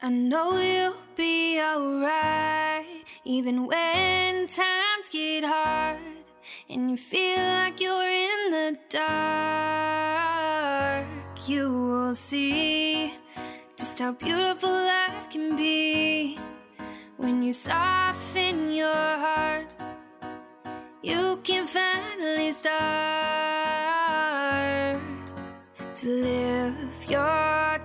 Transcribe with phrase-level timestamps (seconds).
[0.00, 5.98] I know you'll be alright, even when times get hard
[6.70, 9.08] and you feel like you're in the dark.
[11.48, 13.12] You will see
[13.76, 16.38] just how beautiful life can be
[17.16, 19.74] when you soften your heart.
[21.02, 22.78] You can finally start
[25.96, 27.80] to live your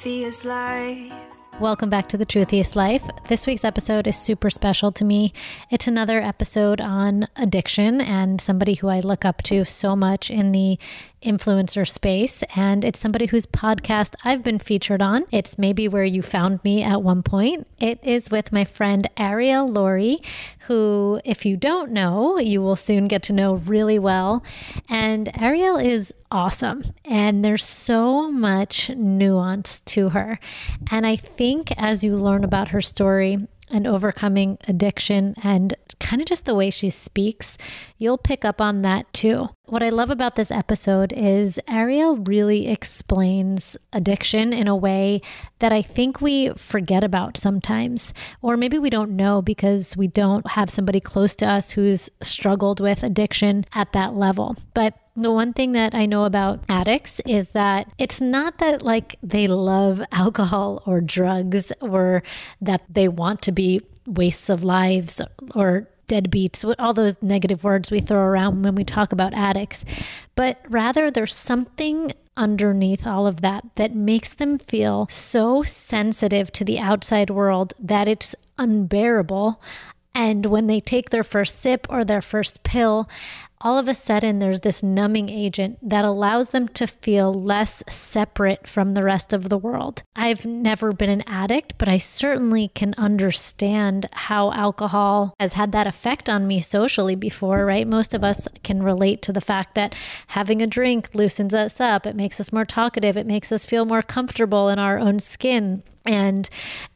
[0.00, 1.12] truthiest life.
[1.60, 3.02] Welcome back to The Truthiest Life.
[3.28, 5.34] This week's episode is super special to me.
[5.70, 10.52] It's another episode on addiction and somebody who I look up to so much in
[10.52, 10.78] the
[11.22, 12.42] influencer space.
[12.56, 15.26] And it's somebody whose podcast I've been featured on.
[15.32, 17.66] It's maybe where you found me at one point.
[17.78, 20.24] It is with my friend Arielle Lorre,
[20.60, 24.42] who, if you don't know, you will soon get to know really well.
[24.88, 26.82] And Arielle is awesome.
[27.04, 30.38] And there's so much nuance to her.
[30.90, 33.38] And I think as you learn about her story,
[33.70, 37.56] and overcoming addiction and kind of just the way she speaks,
[37.98, 39.48] you'll pick up on that too.
[39.66, 45.22] What I love about this episode is Arielle really explains addiction in a way
[45.60, 48.12] that I think we forget about sometimes,
[48.42, 52.80] or maybe we don't know because we don't have somebody close to us who's struggled
[52.80, 54.56] with addiction at that level.
[54.74, 59.16] But the one thing that I know about addicts is that it's not that like
[59.22, 62.22] they love alcohol or drugs or
[62.60, 65.20] that they want to be wastes of lives
[65.54, 69.84] or deadbeats, all those negative words we throw around when we talk about addicts,
[70.34, 76.64] but rather there's something underneath all of that that makes them feel so sensitive to
[76.64, 79.62] the outside world that it's unbearable.
[80.14, 83.08] And when they take their first sip or their first pill,
[83.60, 88.66] all of a sudden there's this numbing agent that allows them to feel less separate
[88.66, 90.02] from the rest of the world.
[90.16, 95.86] I've never been an addict, but I certainly can understand how alcohol has had that
[95.86, 97.86] effect on me socially before, right?
[97.86, 99.94] Most of us can relate to the fact that
[100.28, 103.84] having a drink loosens us up, it makes us more talkative, it makes us feel
[103.84, 105.82] more comfortable in our own skin.
[106.06, 106.48] And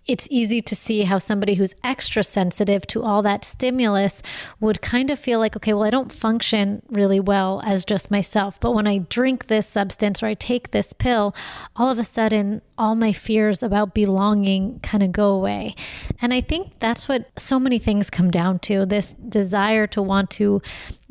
[0.07, 4.23] it's easy to see how somebody who's extra sensitive to all that stimulus
[4.61, 8.61] would kind of feel like, okay, well, I don't function really well as just myself.
[8.61, 11.35] But when I drink this substance or I take this pill,
[11.77, 15.75] all of a sudden, all my fears about belonging kind of go away.
[16.21, 20.31] And I think that's what so many things come down to this desire to want
[20.31, 20.61] to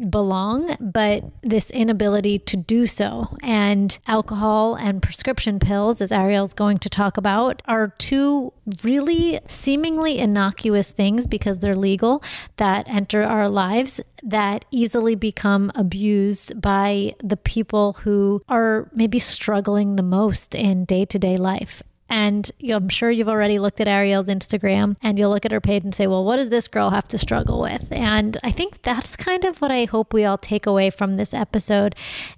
[0.10, 3.38] belong, but this inability to do so.
[3.42, 8.52] And alcohol and prescription pills, as Arielle's going to talk about, are two
[8.84, 12.24] really seemingly innocuous things because they're legal
[12.58, 19.96] that enter our lives that easily become abused by the people who are maybe struggling
[19.96, 21.84] the most in day to day life.
[22.10, 25.84] And I'm sure you've already looked at Arielle's Instagram and you'll look at her page
[25.84, 27.92] and say, well, what does this girl have to struggle with?
[27.92, 31.34] And I think that's kind of what I hope we all take away from this
[31.34, 31.96] episode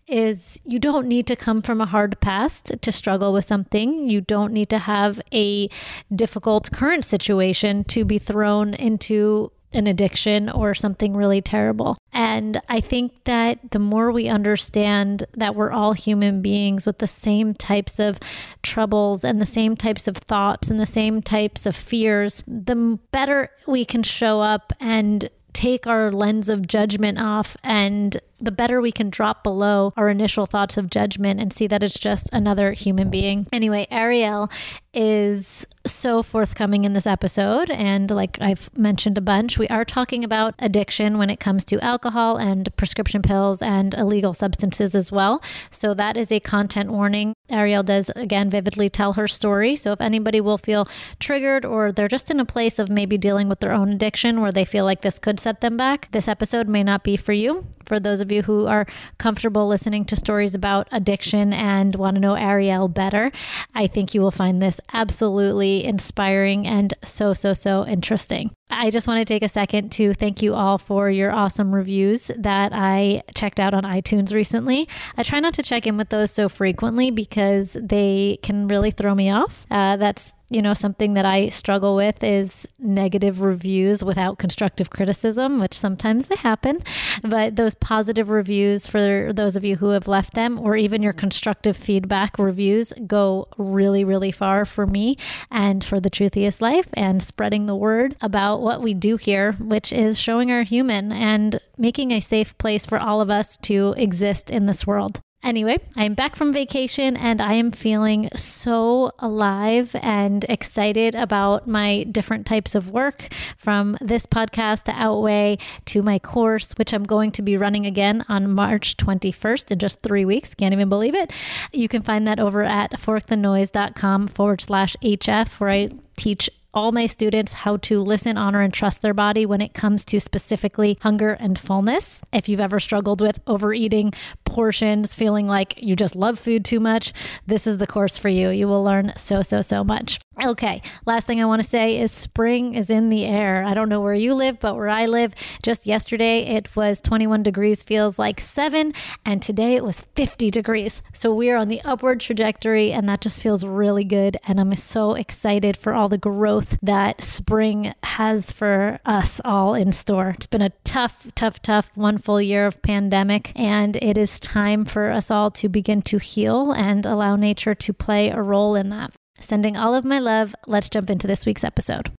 [0.07, 4.09] is you don't need to come from a hard past to struggle with something.
[4.09, 5.69] You don't need to have a
[6.13, 11.98] difficult current situation to be thrown into an addiction or something really terrible.
[12.13, 17.07] And I think that the more we understand that we're all human beings with the
[17.07, 18.19] same types of
[18.63, 23.50] troubles and the same types of thoughts and the same types of fears, the better
[23.68, 28.91] we can show up and take our lens of judgment off and the better we
[28.91, 33.09] can drop below our initial thoughts of judgment and see that it's just another human
[33.09, 33.47] being.
[33.53, 34.51] Anyway, Arielle
[34.93, 37.69] is so forthcoming in this episode.
[37.69, 41.79] And like I've mentioned a bunch, we are talking about addiction when it comes to
[41.81, 45.43] alcohol and prescription pills and illegal substances as well.
[45.69, 47.33] So that is a content warning.
[47.51, 49.75] Arielle does again vividly tell her story.
[49.75, 50.88] So if anybody will feel
[51.19, 54.51] triggered or they're just in a place of maybe dealing with their own addiction where
[54.51, 57.67] they feel like this could set them back, this episode may not be for you.
[57.83, 58.86] For those of you who are
[59.18, 63.31] comfortable listening to stories about addiction and want to know Arielle better,
[63.74, 68.54] I think you will find this absolutely inspiring and so, so, so interesting.
[68.69, 72.31] I just want to take a second to thank you all for your awesome reviews
[72.38, 74.88] that I checked out on iTunes recently.
[75.17, 79.13] I try not to check in with those so frequently because they can really throw
[79.13, 79.67] me off.
[79.69, 85.59] Uh, that's you know something that i struggle with is negative reviews without constructive criticism
[85.59, 86.79] which sometimes they happen
[87.23, 91.13] but those positive reviews for those of you who have left them or even your
[91.13, 95.17] constructive feedback reviews go really really far for me
[95.50, 99.91] and for the truthiest life and spreading the word about what we do here which
[99.93, 104.49] is showing our human and making a safe place for all of us to exist
[104.49, 110.43] in this world Anyway, I'm back from vacation and I am feeling so alive and
[110.49, 116.73] excited about my different types of work from this podcast to Outway to my course,
[116.77, 120.55] which I'm going to be running again on March 21st in just three weeks.
[120.55, 121.31] Can't even believe it.
[121.71, 127.06] You can find that over at forkthenoise.com forward slash HF, where I teach all my
[127.06, 131.30] students how to listen, honor, and trust their body when it comes to specifically hunger
[131.30, 132.22] and fullness.
[132.33, 134.13] If you've ever struggled with overeating
[134.44, 137.13] portions, feeling like you just love food too much,
[137.48, 138.50] this is the course for you.
[138.50, 140.19] You will learn so, so, so much.
[140.43, 143.63] Okay, last thing I want to say is spring is in the air.
[143.63, 145.33] I don't know where you live, but where I live,
[145.63, 148.93] just yesterday it was 21 degrees, feels like seven,
[149.25, 151.01] and today it was 50 degrees.
[151.13, 154.35] So we are on the upward trajectory, and that just feels really good.
[154.45, 159.93] And I'm so excited for all the growth that spring has for us all in
[159.93, 160.31] store.
[160.31, 164.83] It's been a tough, tough, tough one full year of pandemic, and it is time
[164.83, 168.89] for us all to begin to heal and allow nature to play a role in
[168.89, 169.13] that.
[169.39, 170.55] Sending all of my love.
[170.65, 172.11] Let's jump into this week's episode.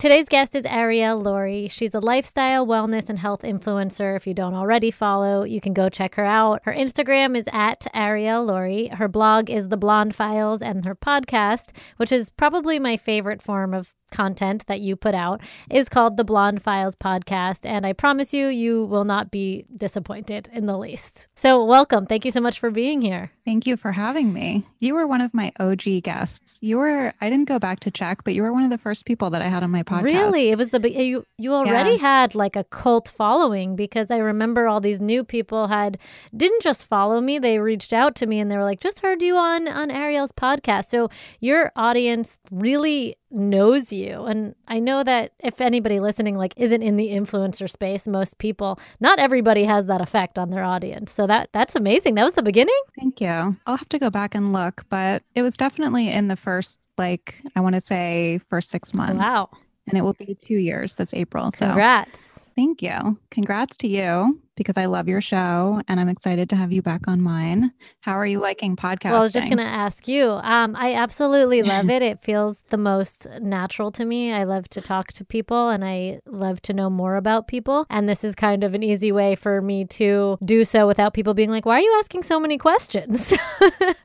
[0.00, 1.70] Today's guest is Arielle Lorre.
[1.70, 4.16] She's a lifestyle, wellness, and health influencer.
[4.16, 6.60] If you don't already follow, you can go check her out.
[6.64, 8.92] Her Instagram is at Arielle Lorre.
[8.92, 13.72] Her blog is The Blonde Files, and her podcast, which is probably my favorite form
[13.72, 17.66] of content that you put out is called the Blonde Files podcast.
[17.66, 21.28] And I promise you, you will not be disappointed in the least.
[21.36, 22.06] So, welcome.
[22.06, 23.32] Thank you so much for being here.
[23.44, 24.66] Thank you for having me.
[24.80, 26.58] You were one of my OG guests.
[26.60, 29.04] You were, I didn't go back to check, but you were one of the first
[29.04, 30.02] people that I had on my podcast.
[30.02, 30.48] Really?
[30.48, 31.98] It was the, you, you already yeah.
[31.98, 35.98] had like a cult following because I remember all these new people had,
[36.36, 39.22] didn't just follow me, they reached out to me and they were like, just heard
[39.22, 40.86] you on, on Arielle's podcast.
[40.86, 41.08] So,
[41.40, 44.24] your audience really knows you.
[44.24, 48.78] And i know that if anybody listening like isn't in the influencer space most people
[49.00, 51.12] not everybody has that effect on their audience.
[51.12, 52.14] So that that's amazing.
[52.14, 52.80] That was the beginning?
[52.98, 53.56] Thank you.
[53.66, 57.42] I'll have to go back and look but it was definitely in the first like
[57.54, 59.24] i want to say first six months.
[59.24, 59.50] Wow.
[59.88, 61.66] And it will be two years this april so.
[61.66, 66.56] Congrats thank you congrats to you because I love your show and I'm excited to
[66.56, 67.72] have you back on mine.
[68.00, 69.10] How are you liking podcasting?
[69.10, 70.30] Well, I was just going to ask you.
[70.30, 72.02] Um, I absolutely love it.
[72.02, 74.32] It feels the most natural to me.
[74.32, 77.86] I love to talk to people and I love to know more about people.
[77.90, 81.34] And this is kind of an easy way for me to do so without people
[81.34, 83.34] being like, why are you asking so many questions?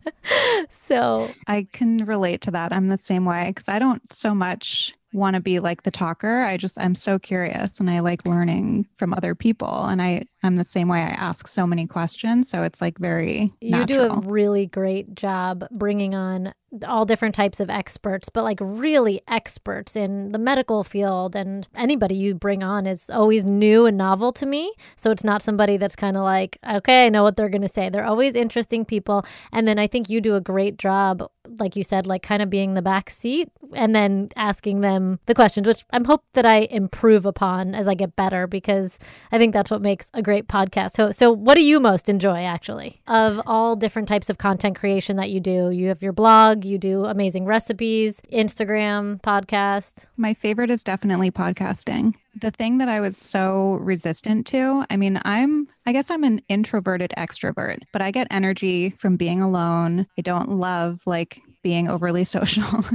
[0.69, 2.73] so I can relate to that.
[2.73, 6.41] I'm the same way because I don't so much want to be like the talker.
[6.41, 10.55] I just I'm so curious and I like learning from other people and I I'm
[10.55, 10.99] the same way.
[10.99, 14.09] I ask so many questions, so it's like very You natural.
[14.21, 16.53] do a really great job bringing on
[16.87, 22.15] all different types of experts, but like really experts in the medical field and anybody
[22.15, 24.73] you bring on is always new and novel to me.
[24.95, 27.67] So it's not somebody that's kind of like, okay, I know what they're going to
[27.67, 27.89] say.
[27.89, 29.25] They're always interesting people.
[29.51, 31.29] And then I think you do a great job,
[31.61, 35.35] like you said, like kind of being the back seat and then asking them the
[35.35, 38.99] questions, which I'm hope that I improve upon as I get better because
[39.31, 40.91] I think that's what makes a great podcast.
[40.91, 45.15] So so what do you most enjoy actually of all different types of content creation
[45.17, 45.69] that you do?
[45.69, 50.07] You have your blog you do amazing recipes, Instagram, podcast.
[50.17, 52.15] My favorite is definitely podcasting.
[52.39, 56.41] the thing that I was so resistant to, I mean, I'm, I guess I'm an
[56.47, 60.07] introverted extrovert, but I get energy from being alone.
[60.17, 62.85] I don't love like being overly social.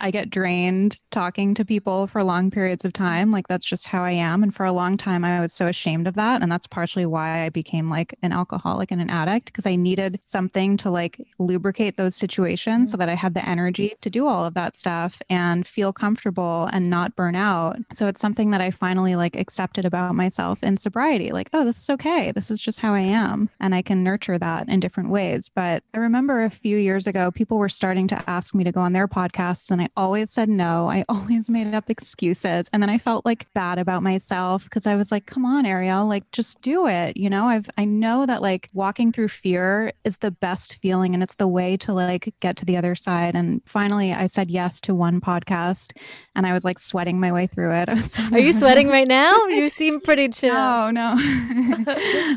[0.00, 3.30] I get drained talking to people for long periods of time.
[3.30, 4.42] Like that's just how I am.
[4.42, 6.42] And for a long time, I was so ashamed of that.
[6.42, 10.20] And that's partially why I became like an alcoholic and an addict because I needed
[10.24, 13.00] something to like lubricate those situations so mm-hmm.
[13.00, 16.90] that I had the energy to do all of that stuff and feel comfortable and
[16.90, 17.78] not burn out.
[17.92, 21.32] So it's something that I finally like accepted about myself in sobriety.
[21.32, 22.32] Like, oh, this is okay.
[22.32, 23.50] This is just how I am.
[23.60, 25.50] And I can nurture that in different ways.
[25.54, 28.72] But I remember a few years ago, people were were starting to ask me to
[28.72, 30.88] go on their podcasts and I always said no.
[30.88, 32.70] I always made up excuses.
[32.72, 36.08] And then I felt like bad about myself because I was like, come on, Arielle,
[36.08, 37.18] like just do it.
[37.18, 41.22] You know, I've, I know that like walking through fear is the best feeling and
[41.22, 43.34] it's the way to like get to the other side.
[43.34, 45.92] And finally, I said yes to one podcast
[46.34, 47.88] and I was like sweating my way through it.
[48.08, 49.36] So Are you sweating right now?
[49.48, 50.56] You seem pretty chill.
[50.56, 51.14] Oh, no.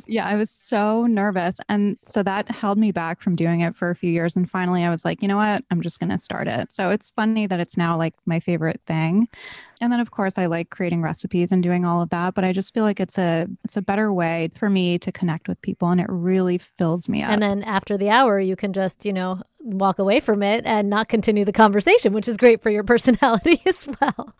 [0.06, 1.60] yeah, I was so nervous.
[1.70, 4.36] And so that held me back from doing it for a few years.
[4.36, 5.64] And finally, I was like, you know what?
[5.70, 6.72] I'm just going to start it.
[6.72, 9.28] So it's funny that it's now like my favorite thing.
[9.82, 12.54] And then of course I like creating recipes and doing all of that, but I
[12.54, 15.90] just feel like it's a it's a better way for me to connect with people
[15.90, 17.32] and it really fills me up.
[17.32, 20.90] And then after the hour you can just, you know, walk away from it and
[20.90, 24.36] not continue the conversation, which is great for your personality as well.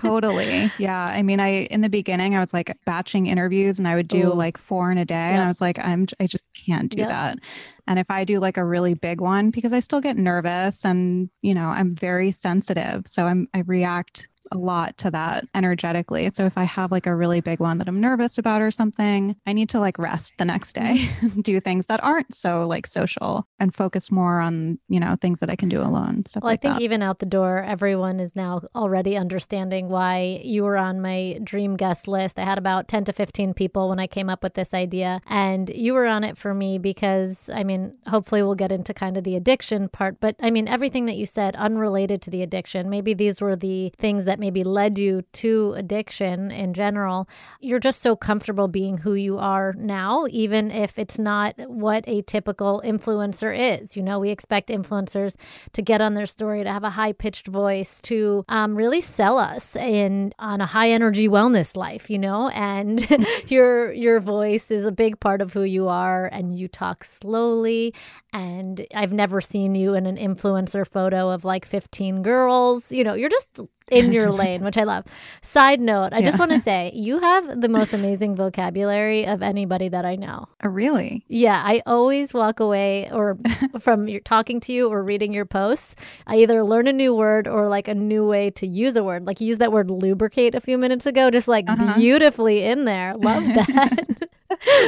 [0.00, 0.70] totally.
[0.78, 1.04] Yeah.
[1.04, 4.28] I mean, I in the beginning I was like batching interviews and I would do
[4.28, 4.34] Ooh.
[4.34, 7.08] like four in a day and I was like I'm I just can't do yep.
[7.08, 7.38] that.
[7.86, 11.30] And if I do like a really big one because I still get nervous and,
[11.42, 16.30] you know, I'm very sensitive, so I'm I react a lot to that energetically.
[16.30, 19.36] So if I have like a really big one that I'm nervous about or something,
[19.46, 21.40] I need to like rest the next day, mm-hmm.
[21.42, 25.50] do things that aren't so like social and focus more on, you know, things that
[25.50, 26.24] I can do alone.
[26.26, 26.82] Stuff well, like I think that.
[26.82, 31.76] even out the door, everyone is now already understanding why you were on my dream
[31.76, 32.38] guest list.
[32.38, 35.70] I had about 10 to 15 people when I came up with this idea, and
[35.70, 39.24] you were on it for me because, I mean, hopefully we'll get into kind of
[39.24, 43.14] the addiction part, but I mean, everything that you said unrelated to the addiction, maybe
[43.14, 47.26] these were the things that that maybe led you to addiction in general,
[47.60, 52.20] you're just so comfortable being who you are now, even if it's not what a
[52.20, 53.96] typical influencer is.
[53.96, 55.36] You know, we expect influencers
[55.72, 59.38] to get on their story, to have a high pitched voice, to um, really sell
[59.38, 63.08] us in on a high energy wellness life, you know, and
[63.48, 67.94] your your voice is a big part of who you are and you talk slowly
[68.34, 72.90] and I've never seen you in an influencer photo of like 15 girls.
[72.90, 73.60] You know, you're just
[73.90, 75.04] in your lane, which I love.
[75.42, 76.24] Side note, I yeah.
[76.24, 80.48] just want to say you have the most amazing vocabulary of anybody that I know.
[80.62, 81.24] Oh, really?
[81.28, 83.38] Yeah, I always walk away or
[83.80, 87.46] from your talking to you or reading your posts, I either learn a new word
[87.48, 89.26] or like a new way to use a word.
[89.26, 91.94] Like you used that word lubricate a few minutes ago, just like uh-huh.
[91.96, 93.14] beautifully in there.
[93.14, 94.28] Love that.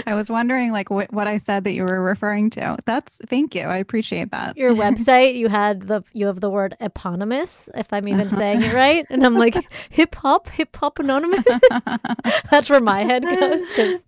[0.06, 2.76] I was wondering like what, what I said that you were referring to.
[2.84, 3.62] That's thank you.
[3.62, 4.56] I appreciate that.
[4.56, 8.36] Your website, you had the you have the word eponymous, if I'm even uh-huh.
[8.36, 9.06] saying it right.
[9.10, 9.56] And I'm like,
[9.90, 11.44] hip hop, hip hop anonymous.
[12.50, 14.06] That's where my head goes.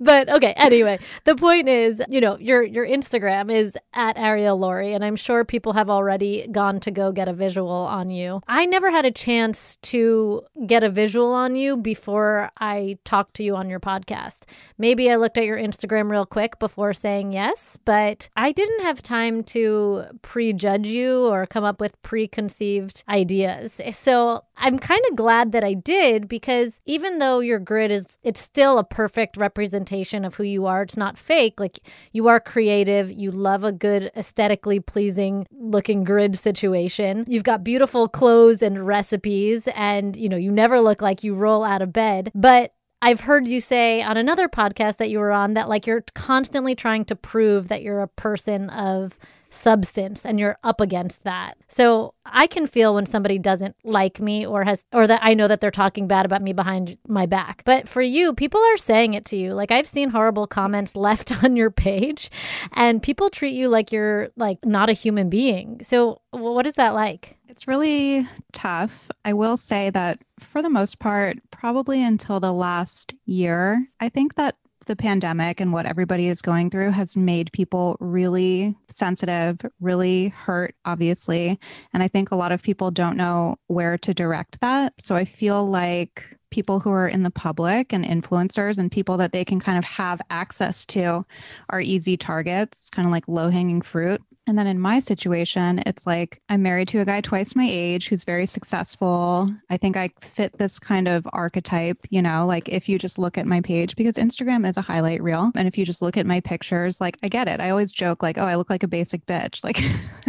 [0.00, 4.94] but okay, anyway, the point is, you know, your your Instagram is at Arielle Lorre,
[4.94, 8.40] and I'm sure people have already gone to go get a visual on you.
[8.46, 13.44] I never had a chance to get a visual on you before I talked to
[13.44, 14.37] you on your podcast.
[14.76, 19.02] Maybe I looked at your Instagram real quick before saying yes, but I didn't have
[19.02, 23.80] time to prejudge you or come up with preconceived ideas.
[23.90, 28.40] So I'm kind of glad that I did because even though your grid is, it's
[28.40, 30.82] still a perfect representation of who you are.
[30.82, 31.60] It's not fake.
[31.60, 31.80] Like
[32.12, 33.12] you are creative.
[33.12, 37.24] You love a good, aesthetically pleasing looking grid situation.
[37.28, 41.64] You've got beautiful clothes and recipes, and you know, you never look like you roll
[41.64, 42.30] out of bed.
[42.34, 46.04] But I've heard you say on another podcast that you were on that like you're
[46.14, 49.18] constantly trying to prove that you're a person of
[49.50, 51.56] substance and you're up against that.
[51.68, 55.48] So I can feel when somebody doesn't like me or has or that I know
[55.48, 57.62] that they're talking bad about me behind my back.
[57.64, 59.54] But for you, people are saying it to you.
[59.54, 62.30] Like I've seen horrible comments left on your page
[62.72, 65.80] and people treat you like you're like not a human being.
[65.82, 67.36] So what is that like?
[67.48, 69.10] It's really tough.
[69.24, 74.34] I will say that for the most part, probably until the last year, I think
[74.34, 74.56] that
[74.88, 80.74] the pandemic and what everybody is going through has made people really sensitive, really hurt,
[80.84, 81.60] obviously.
[81.92, 84.94] And I think a lot of people don't know where to direct that.
[84.98, 89.32] So I feel like people who are in the public and influencers and people that
[89.32, 91.24] they can kind of have access to
[91.68, 94.22] are easy targets, kind of like low hanging fruit.
[94.48, 98.08] And then in my situation, it's like I'm married to a guy twice my age
[98.08, 99.48] who's very successful.
[99.68, 103.36] I think I fit this kind of archetype, you know, like if you just look
[103.36, 105.52] at my page, because Instagram is a highlight reel.
[105.54, 107.60] And if you just look at my pictures, like I get it.
[107.60, 109.62] I always joke, like, oh, I look like a basic bitch.
[109.62, 109.80] Like,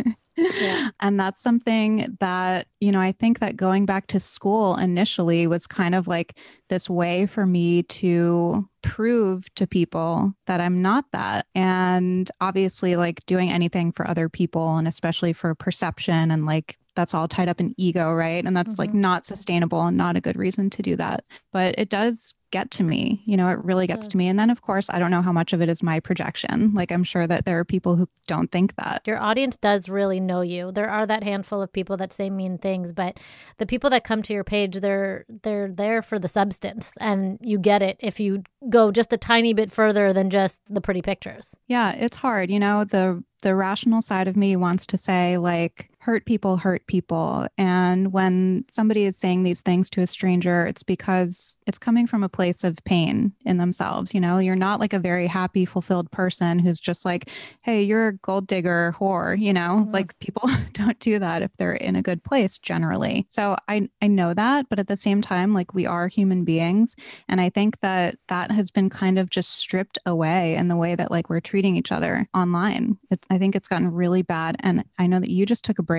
[0.59, 0.89] Yeah.
[0.99, 5.67] And that's something that, you know, I think that going back to school initially was
[5.67, 6.37] kind of like
[6.69, 11.45] this way for me to prove to people that I'm not that.
[11.53, 17.13] And obviously, like doing anything for other people and especially for perception and like that's
[17.13, 18.43] all tied up in ego, right?
[18.43, 18.81] And that's mm-hmm.
[18.81, 21.23] like not sustainable and not a good reason to do that.
[21.53, 23.21] But it does get to me.
[23.25, 24.27] You know, it really gets to me.
[24.27, 26.73] And then, of course, I don't know how much of it is my projection.
[26.73, 29.03] Like, I'm sure that there are people who don't think that.
[29.05, 30.71] Your audience does really know you.
[30.71, 33.17] There are that handful of people that say mean things, but
[33.59, 37.59] the people that come to your page, they're they're there for the substance, and you
[37.59, 41.55] get it if you go just a tiny bit further than just the pretty pictures.
[41.67, 42.49] Yeah, it's hard.
[42.49, 46.87] You know, the the rational side of me wants to say like hurt people hurt
[46.87, 47.45] people.
[47.55, 52.23] And when somebody is saying these things to a stranger it's because it's coming from
[52.23, 54.39] a place of pain in themselves you know?
[54.39, 57.29] You're not like a very happy fulfilled person who's just like
[57.61, 59.81] hey you're a gold digger whore you know?
[59.81, 59.91] Mm-hmm.
[59.91, 63.27] like people don't do that if they're in a good place generally.
[63.29, 66.95] So i i know that but at the same time like we are human beings.
[67.27, 70.95] And i think that that has been kind of just stripped away in the way
[70.95, 72.97] that like we're treating each other online.
[73.11, 74.55] It's, i think it's gotten really bad.
[74.61, 75.98] And i know that you just took a break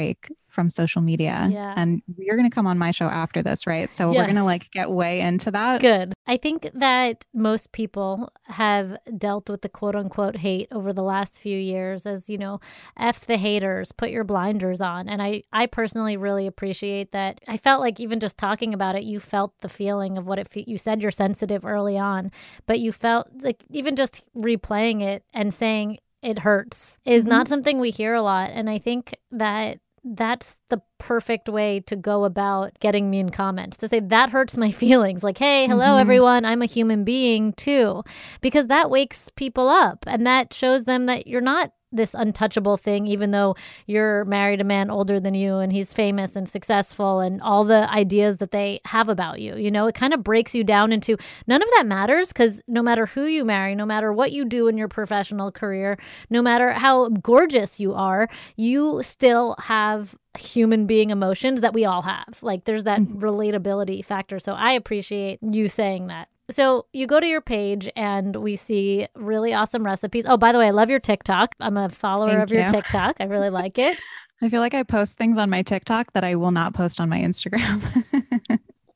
[0.51, 1.49] from social media.
[1.51, 1.75] Yeah.
[1.77, 3.93] And you're going to come on my show after this, right?
[3.95, 4.17] So yes.
[4.17, 5.81] we're going to like get way into that.
[5.81, 6.13] Good.
[6.27, 11.41] I think that most people have dealt with the quote unquote hate over the last
[11.41, 12.61] few years as, you know,
[12.97, 15.09] F the haters, put your blinders on.
[15.09, 17.41] And I, I personally really appreciate that.
[17.47, 20.49] I felt like even just talking about it, you felt the feeling of what it,
[20.49, 22.33] fe- you said you're sensitive early on,
[22.67, 27.31] but you felt like even just replaying it and saying, it hurts is mm-hmm.
[27.31, 28.51] not something we hear a lot.
[28.53, 33.89] And I think that that's the perfect way to go about getting mean comments to
[33.89, 35.23] say that hurts my feelings.
[35.23, 36.01] Like hey hello mm-hmm.
[36.01, 36.45] everyone.
[36.45, 38.03] I'm a human being too.
[38.41, 43.07] Because that wakes people up and that shows them that you're not this untouchable thing,
[43.07, 47.41] even though you're married a man older than you and he's famous and successful and
[47.43, 49.57] all the ideas that they have about you.
[49.57, 52.83] You know, it kind of breaks you down into none of that matters because no
[52.83, 55.99] matter who you marry, no matter what you do in your professional career,
[56.29, 62.03] no matter how gorgeous you are, you still have human being emotions that we all
[62.03, 62.39] have.
[62.43, 63.19] Like there's that mm-hmm.
[63.19, 64.39] relatability factor.
[64.39, 66.29] So I appreciate you saying that.
[66.51, 70.27] So you go to your page and we see really awesome recipes.
[70.27, 71.55] Oh, by the way, I love your TikTok.
[71.61, 73.17] I'm a follower Thank of your TikTok.
[73.21, 73.99] I really like it.
[74.43, 77.09] I feel like I post things on my TikTok that I will not post on
[77.09, 78.05] my Instagram.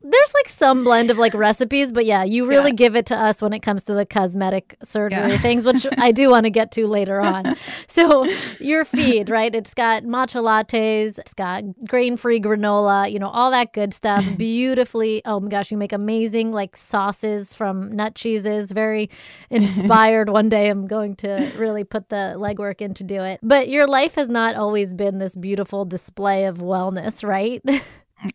[0.05, 2.77] there's like some blend of like recipes, but yeah, you really yeah.
[2.77, 5.39] give it to us when it comes to the cosmetic surgery yeah.
[5.39, 7.57] things, which I do want to get to later on.
[7.87, 8.29] So
[8.61, 9.55] your feed, right?
[9.55, 14.25] It's got matcha lattes, it's got grain-free granola, you know, all that good stuff.
[14.37, 18.73] Beautifully, oh my gosh, you make amazing like sauces from nut cheeses.
[18.73, 19.09] Very
[19.51, 20.29] inspired.
[20.29, 23.41] One day I'm going to really put the legwork in to do it.
[23.43, 27.63] But your life has not always been this beautiful display of wellness, right?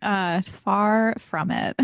[0.01, 1.75] Uh, far from it.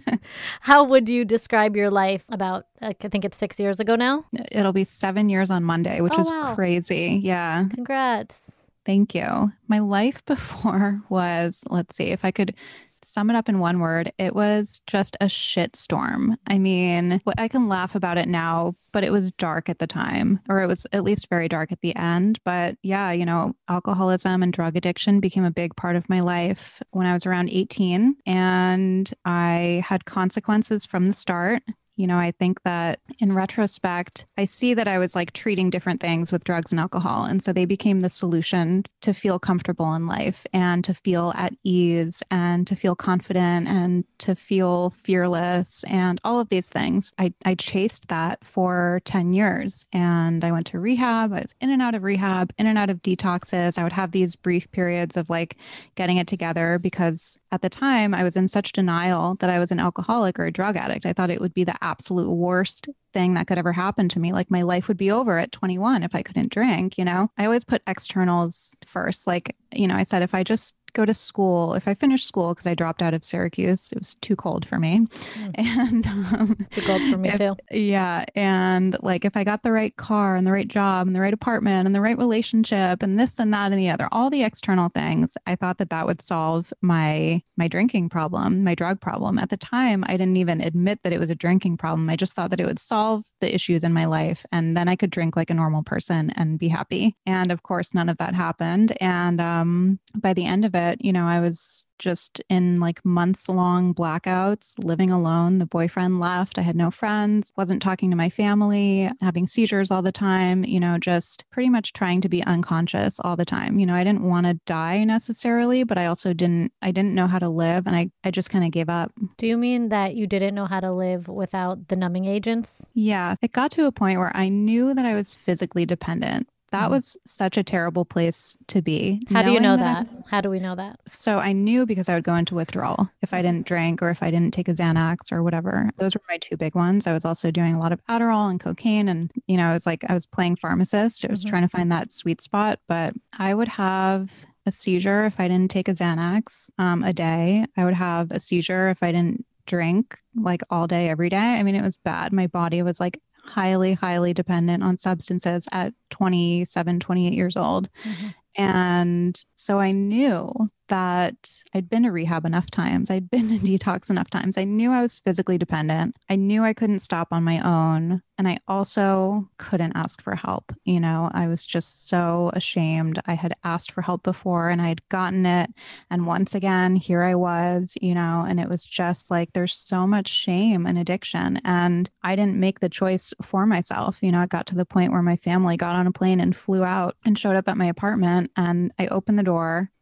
[0.60, 4.24] How would you describe your life about, I think it's six years ago now?
[4.50, 6.54] It'll be seven years on Monday, which oh, is wow.
[6.54, 7.20] crazy.
[7.22, 7.66] Yeah.
[7.74, 8.50] Congrats.
[8.86, 9.52] Thank you.
[9.68, 12.54] My life before was, let's see, if I could
[13.02, 16.36] sum it up in one word, it was just a shit storm.
[16.46, 20.40] I mean, I can laugh about it now, but it was dark at the time,
[20.48, 22.38] or it was at least very dark at the end.
[22.44, 26.82] But yeah, you know, alcoholism and drug addiction became a big part of my life
[26.90, 28.16] when I was around 18.
[28.26, 31.62] And I had consequences from the start.
[32.00, 36.00] You know, I think that in retrospect, I see that I was like treating different
[36.00, 37.26] things with drugs and alcohol.
[37.26, 41.52] And so they became the solution to feel comfortable in life and to feel at
[41.62, 47.12] ease and to feel confident and to feel fearless and all of these things.
[47.18, 51.34] I, I chased that for 10 years and I went to rehab.
[51.34, 53.76] I was in and out of rehab, in and out of detoxes.
[53.76, 55.58] I would have these brief periods of like
[55.96, 59.70] getting it together because at the time I was in such denial that I was
[59.70, 61.06] an alcoholic or a drug addict.
[61.06, 64.32] I thought it would be the absolute worst thing that could ever happen to me.
[64.32, 67.30] Like my life would be over at 21 if I couldn't drink, you know?
[67.36, 69.26] I always put externals first.
[69.26, 72.54] Like, you know, I said, if I just go to school, if I finished school,
[72.54, 75.06] because I dropped out of Syracuse, it was too cold for me.
[75.34, 75.50] Mm.
[75.80, 77.56] And um, too cold for me if, too.
[77.70, 78.24] Yeah.
[78.34, 81.32] And like if I got the right car and the right job and the right
[81.32, 84.88] apartment and the right relationship and this and that and the other, all the external
[84.88, 89.38] things, I thought that that would solve my my drinking problem, my drug problem.
[89.38, 92.08] At the time, I didn't even admit that it was a drinking problem.
[92.08, 94.96] I just thought that it would solve the issues in my life and then I
[94.96, 97.16] could drink like a normal person and be happy.
[97.26, 98.96] And of course, none of that happened.
[99.00, 103.48] And um, by the end of it, you know, I was just in like months
[103.48, 105.58] long blackouts, living alone.
[105.58, 106.58] The boyfriend left.
[106.58, 110.80] I had no friends, wasn't talking to my family, having seizures all the time, you
[110.80, 113.78] know, just pretty much trying to be unconscious all the time.
[113.78, 117.26] You know, I didn't want to die necessarily, but I also didn't I didn't know
[117.26, 119.12] how to live and I I just kind of gave up.
[119.36, 122.90] Do you mean that you didn't know how to live without the numbing agents?
[122.94, 126.82] Yeah, it got to a point where I knew that I was physically dependent that
[126.82, 126.92] mm-hmm.
[126.92, 129.20] was such a terrible place to be.
[129.30, 130.08] How do you know that?
[130.10, 130.24] that?
[130.28, 131.00] How do we know that?
[131.06, 134.22] So I knew because I would go into withdrawal if I didn't drink or if
[134.22, 135.90] I didn't take a Xanax or whatever.
[135.98, 137.06] Those were my two big ones.
[137.06, 139.08] I was also doing a lot of Adderall and cocaine.
[139.08, 141.24] And, you know, it was like I was playing pharmacist.
[141.24, 141.50] I was mm-hmm.
[141.50, 142.78] trying to find that sweet spot.
[142.86, 144.30] But I would have
[144.66, 147.66] a seizure if I didn't take a Xanax um, a day.
[147.76, 151.36] I would have a seizure if I didn't drink like all day, every day.
[151.36, 152.32] I mean, it was bad.
[152.32, 157.88] My body was like highly, highly dependent on substances at 27, 28 years old.
[158.04, 158.28] Mm-hmm.
[158.56, 163.10] And so I knew that I'd been to rehab enough times.
[163.10, 164.58] I'd been to detox enough times.
[164.58, 166.16] I knew I was physically dependent.
[166.28, 168.22] I knew I couldn't stop on my own.
[168.36, 170.72] And I also couldn't ask for help.
[170.84, 173.20] You know, I was just so ashamed.
[173.26, 175.70] I had asked for help before and I had gotten it.
[176.10, 180.06] And once again, here I was, you know, and it was just like there's so
[180.06, 181.60] much shame and addiction.
[181.64, 184.18] And I didn't make the choice for myself.
[184.22, 186.56] You know, it got to the point where my family got on a plane and
[186.56, 188.50] flew out and showed up at my apartment.
[188.56, 189.49] And I opened the door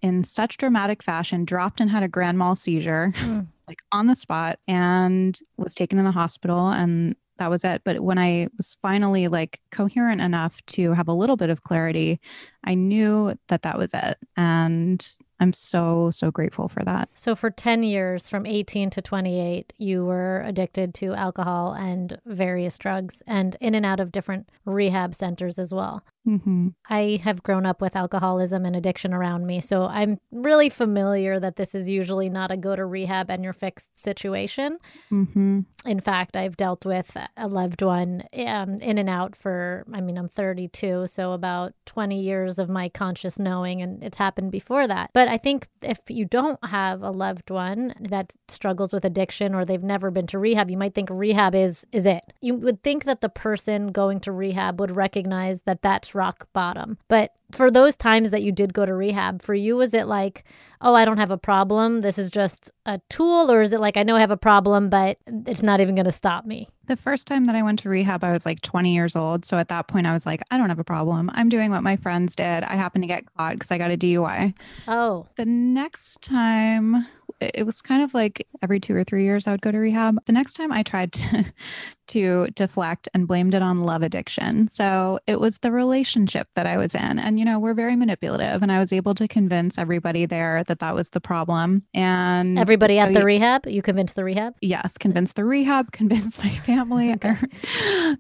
[0.03, 3.13] in such dramatic fashion, dropped and had a grand mal seizure.
[3.17, 3.49] Mm.
[3.69, 6.71] Like on the spot, and was taken in the hospital.
[6.71, 7.83] And that was it.
[7.85, 12.21] But when I was finally like coherent enough to have a little bit of clarity,
[12.65, 14.19] I knew that that was it.
[14.37, 15.07] And
[15.41, 17.09] I'm so, so grateful for that.
[17.15, 22.77] So, for 10 years, from 18 to 28, you were addicted to alcohol and various
[22.79, 26.05] drugs and in and out of different rehab centers as well.
[26.29, 26.69] Mm-hmm.
[26.91, 29.61] I have grown up with alcoholism and addiction around me.
[29.61, 33.55] So I'm really familiar that this is usually not a go to rehab and you're
[33.55, 34.79] fixed situation.
[35.11, 35.61] Mm-hmm.
[35.87, 40.19] In fact, I've dealt with a loved one um, in and out for, I mean,
[40.19, 45.11] I'm 32, so about 20 years of my conscious knowing, and it's happened before that.
[45.15, 49.65] But I think if you don't have a loved one that struggles with addiction or
[49.65, 52.25] they've never been to rehab, you might think rehab is is it.
[52.41, 56.99] You would think that the person going to rehab would recognize that that's rock bottom.
[57.09, 60.45] But for those times that you did go to rehab, for you, was it like,
[60.81, 62.03] oh, I don't have a problem?
[62.03, 63.51] This is just a tool?
[63.51, 66.05] Or is it like, I know I have a problem, but it's not even going
[66.05, 66.69] to stop me?
[66.87, 69.45] The first time that I went to rehab, I was like 20 years old.
[69.45, 71.31] So at that point, I was like, I don't have a problem.
[71.35, 72.65] I'm doing what my friends did.
[72.65, 74.57] I happened to get caught because I got a DUI.
[74.87, 75.27] Oh.
[75.37, 77.07] The next time,
[77.41, 80.19] it was kind of like every two or three years I would go to rehab.
[80.27, 81.45] The next time I tried to,
[82.09, 84.67] to deflect and blamed it on love addiction.
[84.69, 87.19] So it was the relationship that I was in.
[87.19, 88.63] And, you know, we're very manipulative.
[88.63, 91.85] And I was able to convince everybody there that that was the problem.
[91.95, 94.55] And everybody so at the you, rehab, you convinced the rehab?
[94.61, 97.13] Yes, convinced the rehab, convinced my family.
[97.25, 97.37] okay.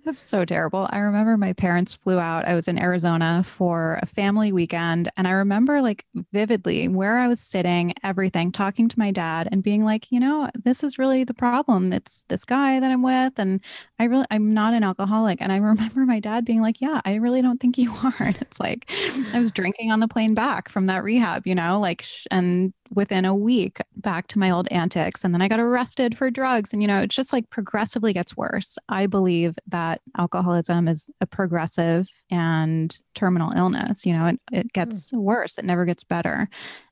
[0.04, 0.86] That's so terrible.
[0.90, 2.46] I remember my parents flew out.
[2.46, 5.08] I was in Arizona for a family weekend.
[5.16, 9.62] And I remember like vividly where I was sitting, everything, talking to my dad and
[9.62, 11.92] being like, you know, this is really the problem.
[11.92, 13.38] It's this guy that I'm with.
[13.38, 13.60] And
[13.98, 15.40] I really, I'm not an alcoholic.
[15.40, 18.14] And I remember my dad being like, yeah, I really don't think you are.
[18.18, 18.90] And it's like,
[19.32, 23.24] I was drinking on the plane back from that rehab, you know, like, and within
[23.24, 25.24] a week back to my old antics.
[25.24, 26.72] And then I got arrested for drugs.
[26.72, 28.78] And, you know, it just like progressively gets worse.
[28.88, 34.06] I believe that alcoholism is a progressive and terminal illness.
[34.06, 34.68] You know, it, it hmm.
[34.72, 35.18] gets mm.
[35.18, 36.48] worse, it never gets better.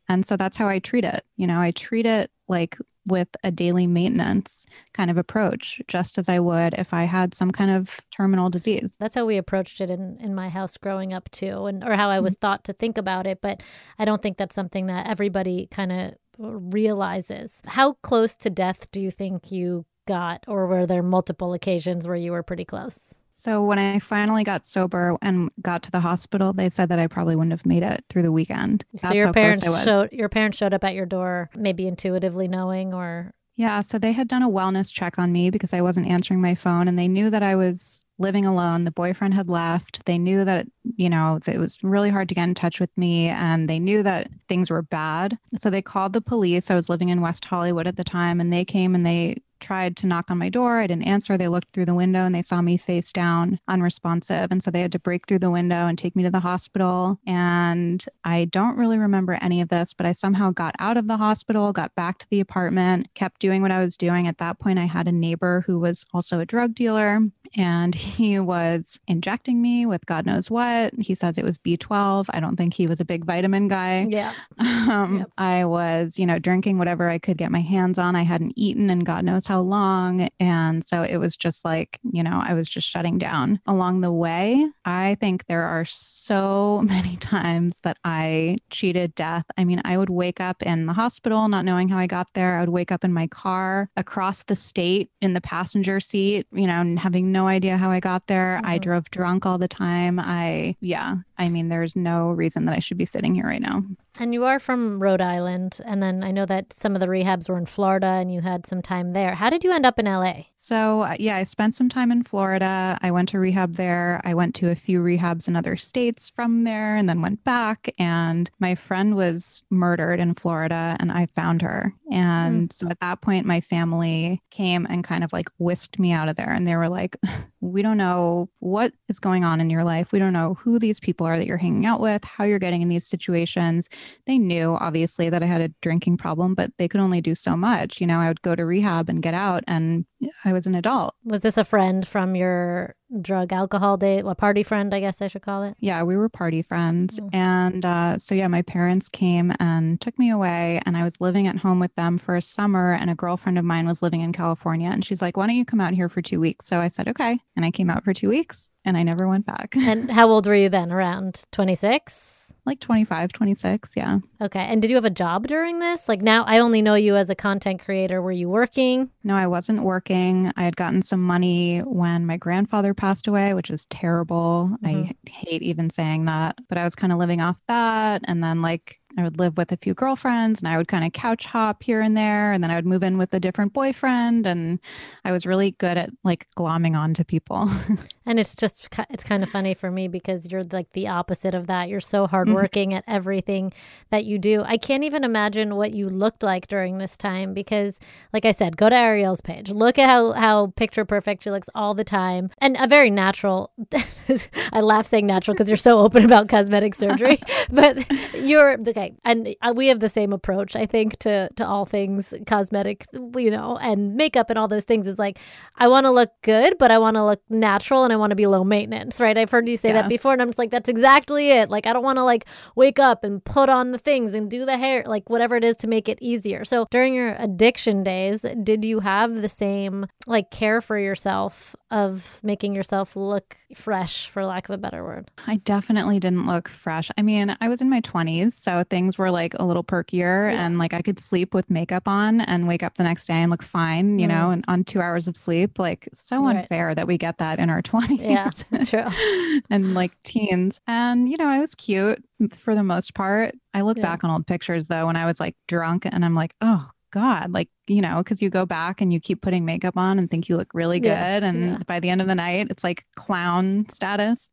[0.09, 1.25] And so that's how I treat it.
[1.37, 6.29] You know, I treat it like with a daily maintenance kind of approach, just as
[6.29, 8.97] I would if I had some kind of terminal disease.
[8.99, 12.11] That's how we approached it in, in my house growing up too, and or how
[12.11, 12.41] I was mm-hmm.
[12.41, 13.41] thought to think about it.
[13.41, 13.63] But
[13.99, 17.63] I don't think that's something that everybody kind of realizes.
[17.67, 22.17] How close to death do you think you got, or were there multiple occasions where
[22.17, 23.15] you were pretty close?
[23.39, 27.07] So when I finally got sober and got to the hospital, they said that I
[27.07, 28.87] probably wouldn't have made it through the weekend.
[28.95, 32.95] So That's your parents showed your parents showed up at your door, maybe intuitively knowing,
[32.95, 33.83] or Yeah.
[33.83, 36.89] So they had done a wellness check on me because I wasn't answering my phone
[36.89, 38.87] and they knew that I was living alone.
[38.87, 40.07] The boyfriend had left.
[40.07, 42.91] They knew that, you know, that it was really hard to get in touch with
[42.97, 45.37] me and they knew that things were bad.
[45.59, 46.71] So they called the police.
[46.71, 49.97] I was living in West Hollywood at the time and they came and they tried
[49.99, 50.79] to knock on my door.
[50.79, 51.37] I didn't answer.
[51.37, 54.51] They looked through the window and they saw me face down, unresponsive.
[54.51, 57.19] And so they had to break through the window and take me to the hospital.
[57.27, 61.17] And I don't really remember any of this, but I somehow got out of the
[61.17, 64.27] hospital, got back to the apartment, kept doing what I was doing.
[64.27, 67.23] At that point, I had a neighbor who was also a drug dealer
[67.55, 70.93] and he was injecting me with God knows what.
[70.99, 72.27] He says it was B12.
[72.31, 74.07] I don't think he was a big vitamin guy.
[74.09, 74.33] Yeah.
[74.87, 75.31] Um, yep.
[75.37, 78.15] I was, you know, drinking whatever I could get my hands on.
[78.15, 80.29] I hadn't eaten in God knows how long.
[80.41, 83.61] And so it was just like, you know, I was just shutting down.
[83.67, 89.45] Along the way, I think there are so many times that I cheated death.
[89.57, 92.57] I mean, I would wake up in the hospital not knowing how I got there.
[92.57, 96.67] I would wake up in my car across the state in the passenger seat, you
[96.67, 98.59] know, and having no idea how I got there.
[98.59, 98.71] Mm-hmm.
[98.71, 100.19] I drove drunk all the time.
[100.19, 103.83] I, yeah, I mean, there's no reason that I should be sitting here right now.
[104.19, 105.81] And you are from Rhode Island.
[105.85, 108.67] And then I know that some of the rehabs were in Florida and you had
[108.67, 109.35] some time there.
[109.37, 110.45] How did you end up in LA?
[110.67, 112.99] So, uh, yeah, I spent some time in Florida.
[113.01, 114.21] I went to rehab there.
[114.25, 117.95] I went to a few rehabs in other states from there and then went back.
[118.01, 121.95] And my friend was murdered in Florida and I found her.
[122.11, 122.73] And mm.
[122.73, 126.35] so at that point, my family came and kind of like whisked me out of
[126.35, 126.51] there.
[126.51, 127.17] And they were like,
[127.61, 130.11] we don't know what is going on in your life.
[130.11, 132.83] We don't know who these people are that you're hanging out with, how you're getting
[132.83, 133.89] in these situations.
[134.27, 137.57] They knew obviously that I had a drinking problem, but they could only do so
[137.57, 138.01] much.
[138.01, 140.05] You know, I would go to rehab and get out and
[140.45, 141.15] I was an adult.
[141.25, 144.25] Was this a friend from your drug alcohol date?
[144.27, 145.77] A party friend, I guess I should call it?
[145.81, 147.19] Yeah, we were party friends.
[147.19, 147.37] Mm-hmm.
[147.37, 151.47] And uh, so, yeah, my parents came and took me away, and I was living
[151.47, 152.93] at home with them for a summer.
[152.93, 154.91] And a girlfriend of mine was living in California.
[154.91, 156.67] And she's like, why don't you come out here for two weeks?
[156.67, 157.39] So I said, okay.
[157.57, 159.75] And I came out for two weeks and I never went back.
[159.77, 160.93] and how old were you then?
[160.93, 162.36] Around 26?
[162.67, 163.93] Like 25, 26.
[163.97, 164.19] Yeah.
[164.41, 164.61] Okay.
[164.61, 166.09] And did you have a job during this?
[166.09, 168.21] Like now, I only know you as a content creator.
[168.21, 169.11] Were you working?
[169.25, 170.53] No, I wasn't working.
[170.57, 174.77] I had gotten some money when my grandfather passed away, which is terrible.
[174.83, 175.11] Mm-hmm.
[175.11, 178.23] I hate even saying that, but I was kind of living off that.
[178.25, 181.13] And then, like, I would live with a few girlfriends and I would kind of
[181.13, 182.53] couch hop here and there.
[182.53, 184.47] And then I would move in with a different boyfriend.
[184.47, 184.79] And
[185.25, 187.71] I was really good at like glomming on to people.
[188.27, 191.67] and it's just, it's kind of funny for me because you're like the opposite of
[191.67, 191.89] that.
[191.89, 192.99] You're so hardworking mm-hmm.
[192.99, 193.73] at everything
[194.11, 194.63] that you do.
[194.65, 197.99] I can't even imagine what you looked like during this time because,
[198.35, 199.71] like I said, go to Arielle's page.
[199.71, 203.73] Look at how, how picture perfect she looks all the time and a very natural.
[204.73, 207.39] I laugh saying natural because you're so open about cosmetic surgery,
[207.71, 212.35] but you're okay and we have the same approach, I think, to to all things
[212.47, 215.07] cosmetic, you know, and makeup and all those things.
[215.07, 215.39] Is like,
[215.77, 218.37] I want to look good, but I want to look natural and I want to
[218.37, 219.37] be low maintenance, right?
[219.37, 220.03] I've heard you say yes.
[220.03, 221.71] that before, and I'm just like, that's exactly it.
[221.71, 224.65] Like, I don't want to like wake up and put on the things and do
[224.65, 226.65] the hair, like whatever it is to make it easier.
[226.65, 232.41] So during your addiction days, did you have the same like care for yourself of
[232.43, 235.31] making yourself look fresh, for lack of a better word?
[235.47, 237.11] I definitely didn't look fresh.
[237.17, 240.65] I mean, I was in my 20s, so things were like a little perkier yeah.
[240.65, 243.51] and like I could sleep with makeup on and wake up the next day and
[243.51, 244.31] look fine, you mm.
[244.31, 245.79] know, and on two hours of sleep.
[245.79, 246.57] Like, so right.
[246.57, 248.19] unfair that we get that in our 20s.
[248.19, 248.51] Yeah,
[248.85, 249.61] true.
[249.71, 250.81] and like teens.
[250.87, 252.25] And, you know, I was cute
[252.59, 253.55] for the most part.
[253.75, 254.05] I look yeah.
[254.05, 257.53] back on old pictures though when I was like drunk and I'm like, oh God,
[257.53, 260.49] like, you know, because you go back and you keep putting makeup on and think
[260.49, 261.09] you look really good.
[261.09, 261.79] Yeah, and yeah.
[261.87, 264.49] by the end of the night, it's like clown status.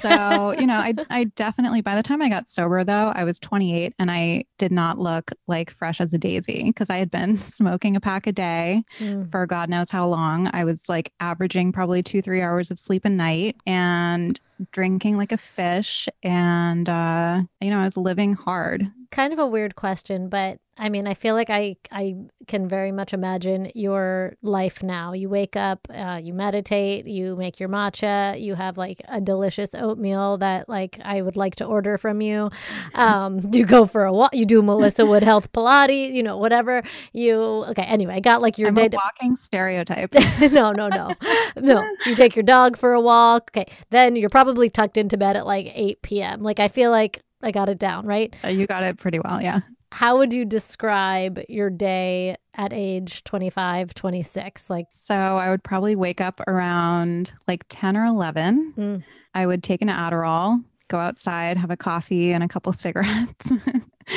[0.00, 3.38] So, you know, I, I definitely, by the time I got sober, though, I was
[3.40, 7.36] 28 and I did not look like fresh as a daisy because I had been
[7.42, 9.30] smoking a pack a day mm.
[9.30, 10.50] for God knows how long.
[10.52, 14.40] I was like averaging probably two, three hours of sleep a night and
[14.72, 16.08] drinking like a fish.
[16.22, 18.90] And, uh, you know, I was living hard.
[19.10, 22.90] Kind of a weird question, but I mean, I feel like I I can very
[22.90, 25.12] much imagine your life now.
[25.12, 29.74] You wake up, uh, you meditate, you make your matcha, you have like a delicious
[29.74, 32.50] oatmeal that like I would like to order from you.
[32.92, 36.82] Um, you go for a walk, you do Melissa Wood Health Pilates, you know, whatever.
[37.12, 37.38] You
[37.70, 37.82] okay?
[37.82, 38.86] Anyway, I got like your I'm day.
[38.86, 40.12] A walking stereotype.
[40.52, 41.14] no, no, no,
[41.56, 41.82] no.
[42.04, 43.50] You take your dog for a walk.
[43.52, 46.42] Okay, then you're probably tucked into bed at like 8 p.m.
[46.42, 48.34] Like I feel like I got it down, right?
[48.44, 49.60] Uh, you got it pretty well, yeah
[49.92, 55.96] how would you describe your day at age 25 26 like so i would probably
[55.96, 59.04] wake up around like 10 or 11 mm.
[59.34, 63.50] i would take an adderall go outside have a coffee and a couple cigarettes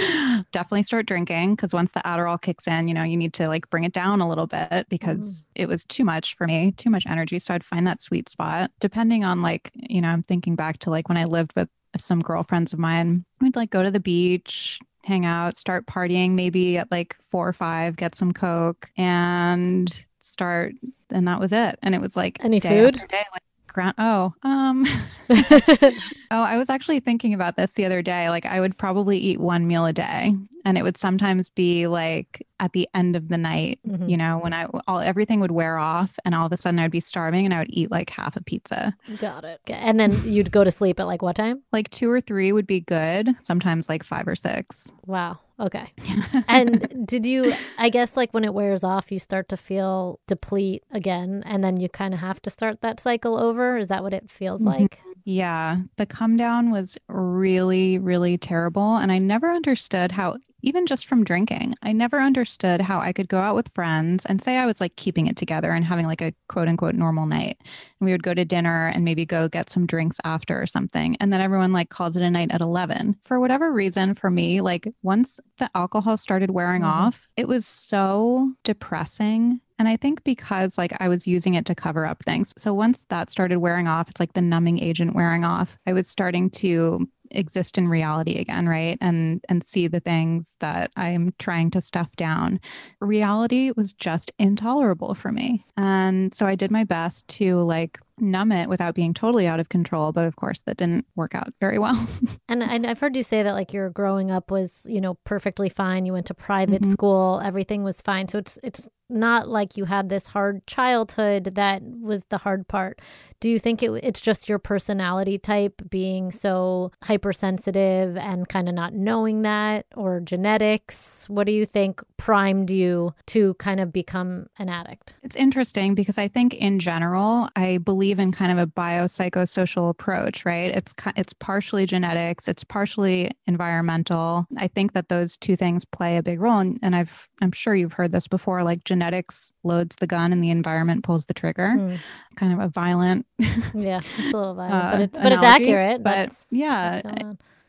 [0.52, 3.70] definitely start drinking because once the Adderall kicks in, you know, you need to like
[3.70, 5.46] bring it down a little bit because mm.
[5.56, 7.40] it was too much for me, too much energy.
[7.40, 8.72] So I'd find that sweet spot.
[8.80, 12.22] Depending on like, you know, I'm thinking back to like when I lived with some
[12.22, 16.92] girlfriends of mine, we'd like go to the beach, hang out, start partying maybe at
[16.92, 20.74] like four or five, get some Coke and start
[21.10, 21.78] and that was it.
[21.84, 22.96] And it was like any food?
[23.10, 24.86] Day, like ground oh um
[25.30, 25.94] oh
[26.32, 28.30] i was actually thinking about this the other day.
[28.30, 32.46] Like i would probably eat one meal a day and it would sometimes be like
[32.60, 34.08] at the end of the night mm-hmm.
[34.08, 36.92] you know when i all everything would wear off and all of a sudden i'd
[36.92, 38.96] be starving and i would eat like half a pizza.
[39.20, 39.60] Got it.
[39.68, 41.64] And then you'd go to sleep at like what time?
[41.72, 44.92] Like two or three would be good sometimes like five or six.
[45.06, 45.88] Wow okay.
[46.48, 50.84] And did you i guess like when it wears off you start to feel deplete
[50.92, 53.78] again and then you kind of have to start that cycle over?
[53.78, 54.82] Is that what it feels mm-hmm.
[54.82, 58.98] like yeah, the come down was really, really terrible.
[58.98, 63.30] And I never understood how, even just from drinking, I never understood how I could
[63.30, 66.22] go out with friends and say I was like keeping it together and having like
[66.22, 67.58] a quote unquote normal night.
[67.62, 71.16] And we would go to dinner and maybe go get some drinks after or something.
[71.22, 73.16] And then everyone like calls it a night at 11.
[73.24, 77.06] For whatever reason, for me, like once the alcohol started wearing mm-hmm.
[77.06, 81.76] off, it was so depressing and I think because like I was using it to
[81.76, 82.54] cover up things.
[82.58, 85.78] So once that started wearing off, it's like the numbing agent wearing off.
[85.86, 88.98] I was starting to exist in reality again, right?
[89.02, 92.60] And and see the things that I'm trying to stuff down.
[93.00, 95.64] Reality was just intolerable for me.
[95.78, 99.70] And so I did my best to like numb it without being totally out of
[99.70, 102.08] control but of course that didn't work out very well
[102.48, 105.68] and, and i've heard you say that like your growing up was you know perfectly
[105.68, 106.92] fine you went to private mm-hmm.
[106.92, 111.82] school everything was fine so it's it's not like you had this hard childhood that
[111.84, 113.00] was the hard part.
[113.40, 116.92] Do you think it, it's just your personality type being so
[117.24, 121.26] hypersensitive and kind of not knowing that, or genetics?
[121.30, 125.16] What do you think primed you to kind of become an addict?
[125.24, 130.46] It's interesting because I think in general, I believe in kind of a biopsychosocial approach,
[130.46, 130.76] right?
[130.76, 134.46] It's it's partially genetics, it's partially environmental.
[134.58, 137.74] I think that those two things play a big role, and, and I've I'm sure
[137.74, 141.76] you've heard this before, like genetics loads the gun and the environment pulls the trigger.
[141.78, 142.00] Mm.
[142.36, 143.28] Kind of a violent.
[143.76, 146.04] yeah, it's a little violent, uh, but it's but it's accurate.
[146.04, 147.02] But that's, yeah.
[147.04, 147.13] That's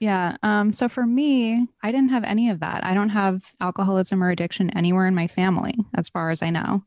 [0.01, 0.37] yeah.
[0.43, 2.85] Um, so for me, I didn't have any of that.
[2.85, 6.83] I don't have alcoholism or addiction anywhere in my family, as far as I know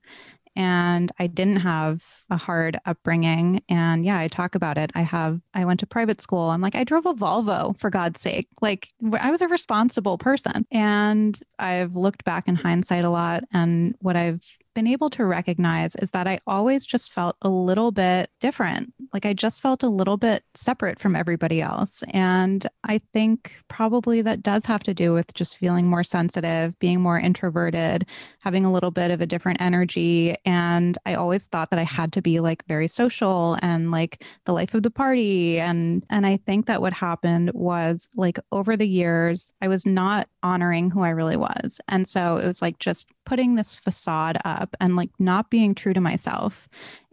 [0.57, 3.61] and I didn't have a hard upbringing.
[3.69, 4.91] And yeah, I talk about it.
[4.95, 6.49] I have, I went to private school.
[6.49, 8.47] I'm like, I drove a Volvo for God's sake.
[8.59, 8.89] Like,
[9.19, 10.65] I was a responsible person.
[10.71, 13.43] And I've looked back in hindsight a lot.
[13.53, 14.41] And what I've
[14.77, 18.93] been able to recognize is that I always just felt a little bit different.
[19.11, 22.03] Like I just felt a little bit separate from everybody else.
[22.11, 27.01] And I think probably that does have to do with just feeling more sensitive, being
[27.01, 28.05] more introverted,
[28.41, 30.35] having a little bit of a different energy.
[30.45, 34.53] And I always thought that I had to be like very social and like the
[34.53, 35.59] life of the party.
[35.59, 40.29] And and I think that what happened was like over the years, I was not
[40.43, 41.81] honoring who I really was.
[41.87, 45.93] And so it was like just putting this facade up and like not being true
[45.93, 46.67] to myself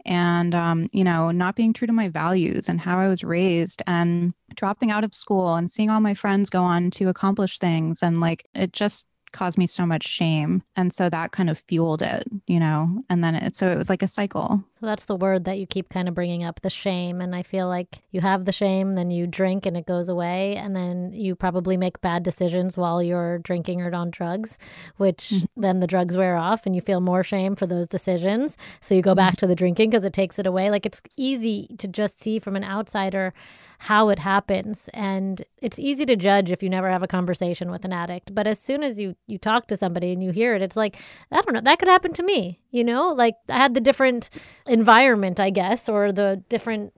[0.05, 3.81] and um, you know not being true to my values and how i was raised
[3.87, 8.03] and dropping out of school and seeing all my friends go on to accomplish things
[8.03, 10.63] and like it just caused me so much shame.
[10.75, 13.89] And so that kind of fueled it, you know, and then it, so it was
[13.89, 14.63] like a cycle.
[14.85, 17.21] That's the word that you keep kind of bringing up the shame.
[17.21, 20.55] And I feel like you have the shame, then you drink and it goes away.
[20.55, 24.57] And then you probably make bad decisions while you're drinking or on drugs,
[24.97, 25.61] which mm-hmm.
[25.61, 28.57] then the drugs wear off and you feel more shame for those decisions.
[28.81, 29.39] So you go back mm-hmm.
[29.39, 30.69] to the drinking because it takes it away.
[30.69, 33.33] Like it's easy to just see from an outsider
[33.79, 37.85] how it happens and it's easy to judge if you never have a conversation with
[37.85, 40.61] an addict but as soon as you you talk to somebody and you hear it
[40.61, 40.97] it's like
[41.31, 44.29] i don't know that could happen to me you know like i had the different
[44.75, 46.91] environment i guess or the different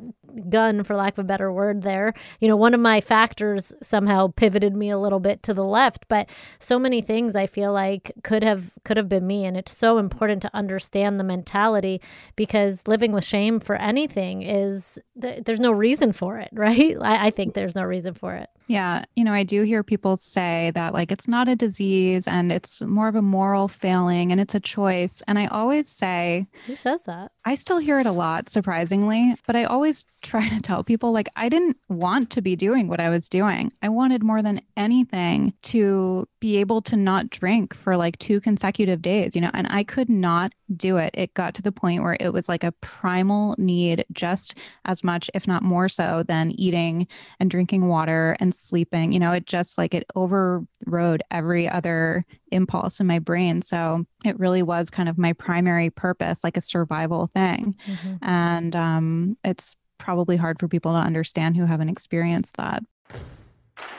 [0.50, 2.14] gun for lack of a better word there.
[2.40, 6.08] You know one of my factors somehow pivoted me a little bit to the left
[6.08, 9.76] but so many things i feel like could have could have been me and it's
[9.76, 12.02] so important to understand the mentality
[12.36, 16.96] because living with shame for anything is th- there's no reason for it right?
[17.02, 19.06] I, I think there's no reason for it yeah.
[19.16, 22.82] You know, I do hear people say that like it's not a disease and it's
[22.82, 25.24] more of a moral failing and it's a choice.
[25.28, 27.32] And I always say, Who says that?
[27.46, 31.30] I still hear it a lot, surprisingly, but I always try to tell people like
[31.38, 33.72] I didn't want to be doing what I was doing.
[33.82, 39.02] I wanted more than anything to be able to not drink for like two consecutive
[39.02, 41.12] days, you know, and I could not do it.
[41.14, 45.30] It got to the point where it was like a primal need, just as much,
[45.34, 47.08] if not more so, than eating
[47.40, 49.12] and drinking water and sleeping.
[49.12, 53.62] You know, it just like it overrode every other impulse in my brain.
[53.62, 57.76] So it really was kind of my primary purpose, like a survival thing.
[57.86, 58.16] Mm-hmm.
[58.22, 62.84] And um, it's probably hard for people to understand who haven't experienced that.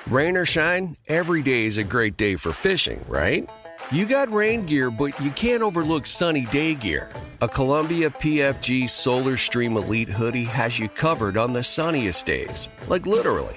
[0.06, 3.48] Rain or shine, every day is a great day for fishing, right?
[3.90, 7.10] You got rain gear, but you can't overlook sunny day gear.
[7.40, 12.68] A Columbia PFG Solar Stream Elite hoodie has you covered on the sunniest days.
[12.88, 13.56] Like literally.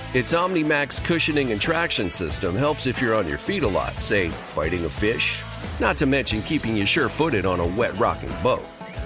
[0.13, 4.29] Its OmniMax cushioning and traction system helps if you're on your feet a lot, say
[4.29, 5.41] fighting a fish,
[5.79, 8.65] not to mention keeping you sure footed on a wet rocking boat.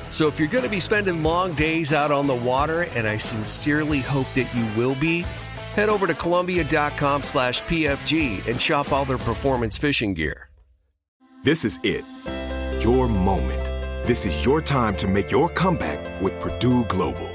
[0.10, 3.18] So if you're going to be spending long days out on the water, and I
[3.18, 5.22] sincerely hope that you will be,
[5.76, 10.49] head over to Columbia.com slash PFG and shop all their performance fishing gear.
[11.43, 12.03] This is it.
[12.84, 13.76] Your moment
[14.06, 17.35] this is your time to make your comeback with Purdue Global.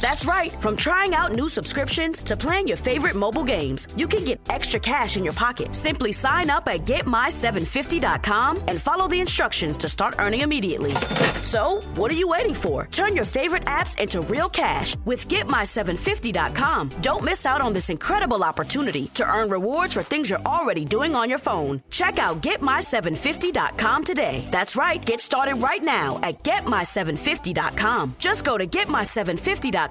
[0.00, 0.50] That's right.
[0.50, 4.80] From trying out new subscriptions to playing your favorite mobile games, you can get extra
[4.80, 5.74] cash in your pocket.
[5.74, 10.94] Simply sign up at getmy750.com and follow the instructions to start earning immediately.
[11.42, 12.86] So, what are you waiting for?
[12.90, 16.88] Turn your favorite apps into real cash with getmy750.com.
[17.00, 21.14] Don't miss out on this incredible opportunity to earn rewards for things you're already doing
[21.14, 21.82] on your phone.
[21.90, 24.48] Check out getmy750.com today.
[24.50, 25.04] That's right.
[25.04, 28.16] Get started right now at getmy750.com.
[28.18, 29.84] Just go to getmy750.com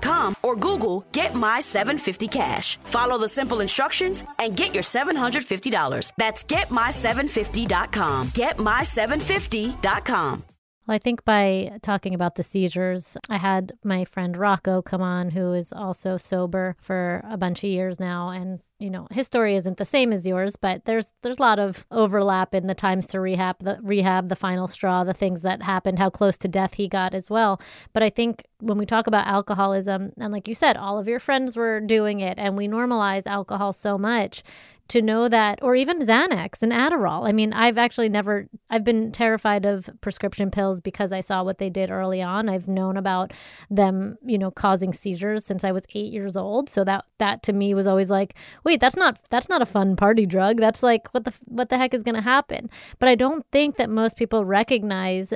[0.44, 2.78] or Google Get My 750 Cash.
[2.78, 6.12] Follow the simple instructions and get your $750.
[6.18, 8.28] That's getmy750.com.
[8.28, 10.44] Getmy750.com.
[10.86, 15.30] Well, I think by talking about the seizures, I had my friend Rocco come on,
[15.30, 18.30] who is also sober for a bunch of years now.
[18.30, 21.58] And, you know, his story isn't the same as yours, but there's there's a lot
[21.58, 25.64] of overlap in the times to rehab, the rehab, the final straw, the things that
[25.64, 27.62] happened, how close to death he got as well.
[27.94, 31.20] But I think when we talk about alcoholism, and like you said, all of your
[31.20, 34.44] friends were doing it, and we normalize alcohol so much
[34.90, 37.28] to know that, or even Xanax and Adderall.
[37.28, 41.58] I mean, I've actually never, I've been terrified of prescription pills because I saw what
[41.58, 42.50] they did early on.
[42.50, 43.32] I've known about
[43.70, 46.70] them, you know, causing seizures since I was eight years old.
[46.70, 49.96] So that, that to me was always like, wait, that's not, that's not a fun
[49.96, 50.58] party drug.
[50.58, 52.70] That's like, what the, what the heck is going to happen?
[53.00, 55.34] But I don't think that most people recognize,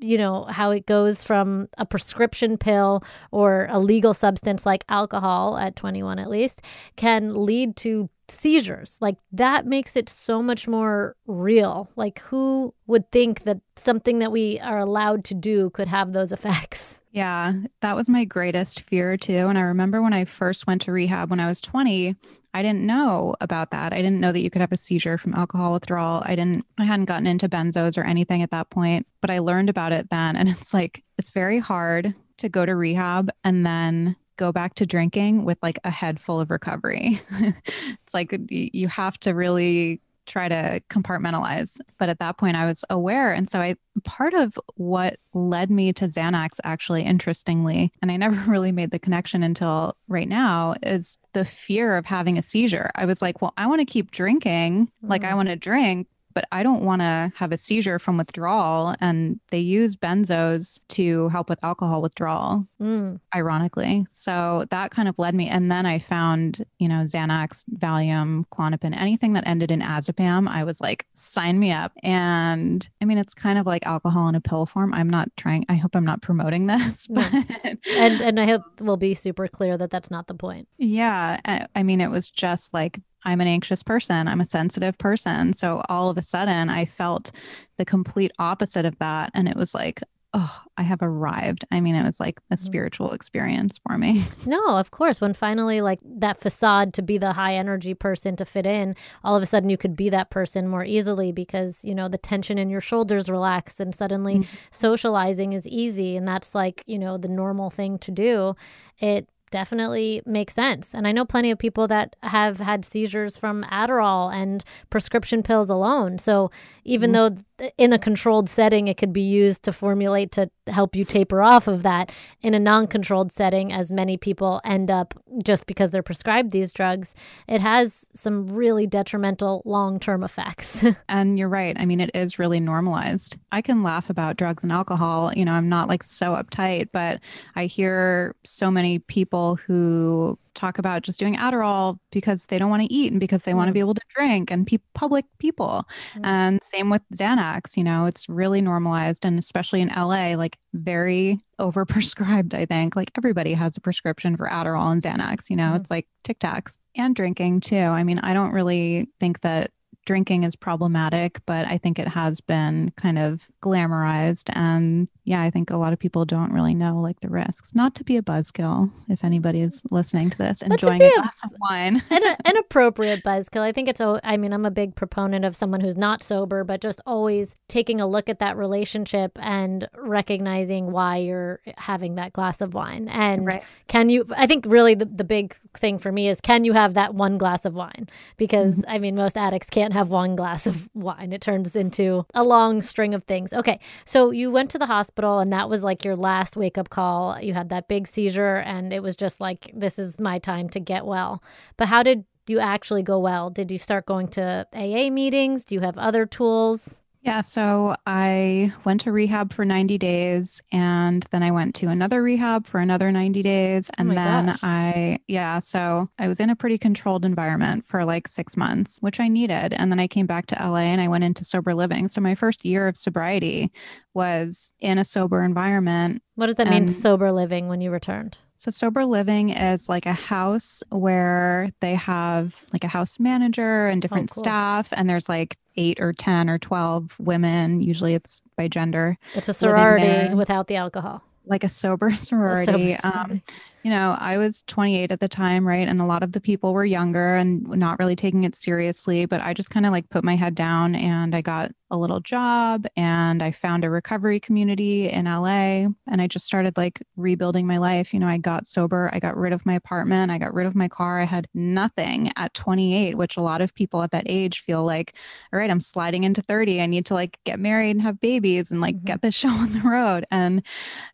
[0.00, 5.56] you know, how it goes from a prescription pill or a legal substance like alcohol
[5.56, 6.62] at 21 at least
[6.96, 8.98] can lead to seizures.
[9.00, 11.90] Like that makes it so much more real.
[11.96, 16.32] Like who would think that something that we are allowed to do could have those
[16.38, 17.02] effects?
[17.10, 19.48] Yeah, that was my greatest fear too.
[19.48, 22.14] And I remember when I first went to rehab when I was 20,
[22.54, 23.92] I didn't know about that.
[23.92, 26.22] I didn't know that you could have a seizure from alcohol withdrawal.
[26.24, 29.70] I didn't I hadn't gotten into benzos or anything at that point, but I learned
[29.70, 34.16] about it then and it's like it's very hard to go to rehab and then
[34.38, 37.20] go back to drinking with like a head full of recovery.
[37.40, 41.80] it's like you have to really try to compartmentalize.
[41.98, 43.32] But at that point, I was aware.
[43.32, 48.36] And so I, part of what led me to Xanax, actually, interestingly, and I never
[48.50, 52.90] really made the connection until right now, is the fear of having a seizure.
[52.94, 55.10] I was like, well, I want to keep drinking, mm.
[55.10, 55.36] like I mm.
[55.36, 56.06] want to drink,
[56.38, 58.94] but I don't want to have a seizure from withdrawal.
[59.00, 63.18] And they use benzos to help with alcohol withdrawal, Mm.
[63.34, 64.06] ironically.
[64.12, 65.48] So that kind of led me.
[65.48, 70.46] And then I found, you know, Xanax, Valium, Klonopin, anything that ended in azepam.
[70.48, 71.90] I was like, sign me up.
[72.04, 74.94] And I mean, it's kind of like alcohol in a pill form.
[74.94, 77.20] I'm not trying, I hope I'm not promoting this, No.
[77.32, 80.68] but And and I hope we'll be super clear that that's not the point.
[80.78, 81.40] Yeah.
[81.44, 84.28] I, I mean, it was just like, I'm an anxious person.
[84.28, 85.52] I'm a sensitive person.
[85.52, 87.30] So all of a sudden, I felt
[87.76, 89.30] the complete opposite of that.
[89.34, 90.00] And it was like,
[90.34, 91.64] oh, I have arrived.
[91.70, 92.64] I mean, it was like a mm-hmm.
[92.64, 94.24] spiritual experience for me.
[94.46, 95.20] No, of course.
[95.20, 99.36] When finally, like that facade to be the high energy person to fit in, all
[99.36, 102.56] of a sudden you could be that person more easily because, you know, the tension
[102.56, 104.56] in your shoulders relax and suddenly mm-hmm.
[104.70, 106.16] socializing is easy.
[106.16, 108.54] And that's like, you know, the normal thing to do.
[108.98, 110.94] It definitely makes sense.
[110.94, 115.70] And I know plenty of people that have had seizures from Adderall and prescription pills
[115.70, 116.18] alone.
[116.18, 116.50] So
[116.84, 117.14] even mm-hmm.
[117.14, 117.42] though th-
[117.76, 121.66] in a controlled setting it could be used to formulate to help you taper off
[121.66, 126.02] of that, in a non controlled setting, as many people end up just because they're
[126.02, 127.14] prescribed these drugs,
[127.46, 130.84] it has some really detrimental long term effects.
[131.08, 131.76] And you're right.
[131.78, 133.38] I mean, it is really normalized.
[133.50, 135.32] I can laugh about drugs and alcohol.
[135.34, 137.20] You know, I'm not like so uptight, but
[137.56, 142.82] I hear so many people who talk about just doing Adderall because they don't want
[142.82, 143.74] to eat and because they want to mm.
[143.74, 145.88] be able to drink and pe- public people.
[146.16, 146.26] Mm.
[146.26, 147.38] And same with Xanax,
[147.76, 149.24] you know, it's really normalized.
[149.24, 152.96] And especially in LA, like very overprescribed, I think.
[152.96, 155.76] Like everybody has a prescription for Adderall and Xanax, you know, mm-hmm.
[155.76, 157.76] it's like Tic Tacs and drinking too.
[157.76, 159.70] I mean, I don't really think that
[160.08, 164.48] drinking is problematic, but I think it has been kind of glamorized.
[164.54, 167.74] And yeah, I think a lot of people don't really know like the risks.
[167.74, 171.40] Not to be a buzzkill, if anybody is listening to this, enjoying be a glass
[171.44, 172.02] of wine.
[172.10, 173.60] an, an appropriate buzzkill.
[173.60, 174.00] I think it's.
[174.00, 177.54] a- I mean, I'm a big proponent of someone who's not sober, but just always
[177.68, 183.08] taking a look at that relationship and recognizing why you're having that glass of wine.
[183.08, 183.62] And Right.
[183.88, 184.24] can you?
[184.34, 187.36] I think really the the big thing for me is can you have that one
[187.36, 188.08] glass of wine?
[188.38, 188.90] Because mm-hmm.
[188.90, 191.32] I mean, most addicts can't have one glass of wine.
[191.32, 193.52] It turns into a long string of things.
[193.52, 196.90] Okay, so you went to the hospital, and that was like your last wake up
[196.90, 197.38] call.
[197.40, 200.80] You had that big seizure, and it was just like this is my time to
[200.80, 201.42] get well.
[201.76, 203.50] But how did you actually go well?
[203.50, 205.64] Did you start going to AA meetings?
[205.64, 207.00] Do you have other tools?
[207.20, 212.22] Yeah, so I went to rehab for 90 days and then I went to another
[212.22, 213.90] rehab for another 90 days.
[213.90, 214.58] Oh and my then gosh.
[214.62, 219.18] I, yeah, so I was in a pretty controlled environment for like six months, which
[219.20, 219.72] I needed.
[219.72, 222.08] And then I came back to LA and I went into sober living.
[222.08, 223.72] So my first year of sobriety
[224.14, 226.22] was in a sober environment.
[226.36, 228.38] What does that mean, sober living, when you returned?
[228.58, 234.02] So sober living is like a house where they have like a house manager and
[234.02, 234.42] different cool.
[234.42, 237.80] staff, and there's like eight or 10 or 12 women.
[237.80, 239.16] Usually it's by gender.
[239.34, 241.22] It's a sorority without the alcohol.
[241.46, 242.92] like a sober A sober sorority.
[243.00, 243.02] sorority.
[243.04, 243.42] Um,
[243.88, 245.88] you know, I was 28 at the time, right?
[245.88, 249.24] And a lot of the people were younger and not really taking it seriously.
[249.24, 252.20] But I just kind of like put my head down and I got a little
[252.20, 257.66] job and I found a recovery community in LA and I just started like rebuilding
[257.66, 258.12] my life.
[258.12, 260.74] You know, I got sober, I got rid of my apartment, I got rid of
[260.74, 261.18] my car.
[261.18, 265.14] I had nothing at 28, which a lot of people at that age feel like,
[265.50, 266.82] all right, I'm sliding into 30.
[266.82, 269.04] I need to like get married and have babies and like Mhm.
[269.06, 270.26] get this show on the road.
[270.30, 270.62] And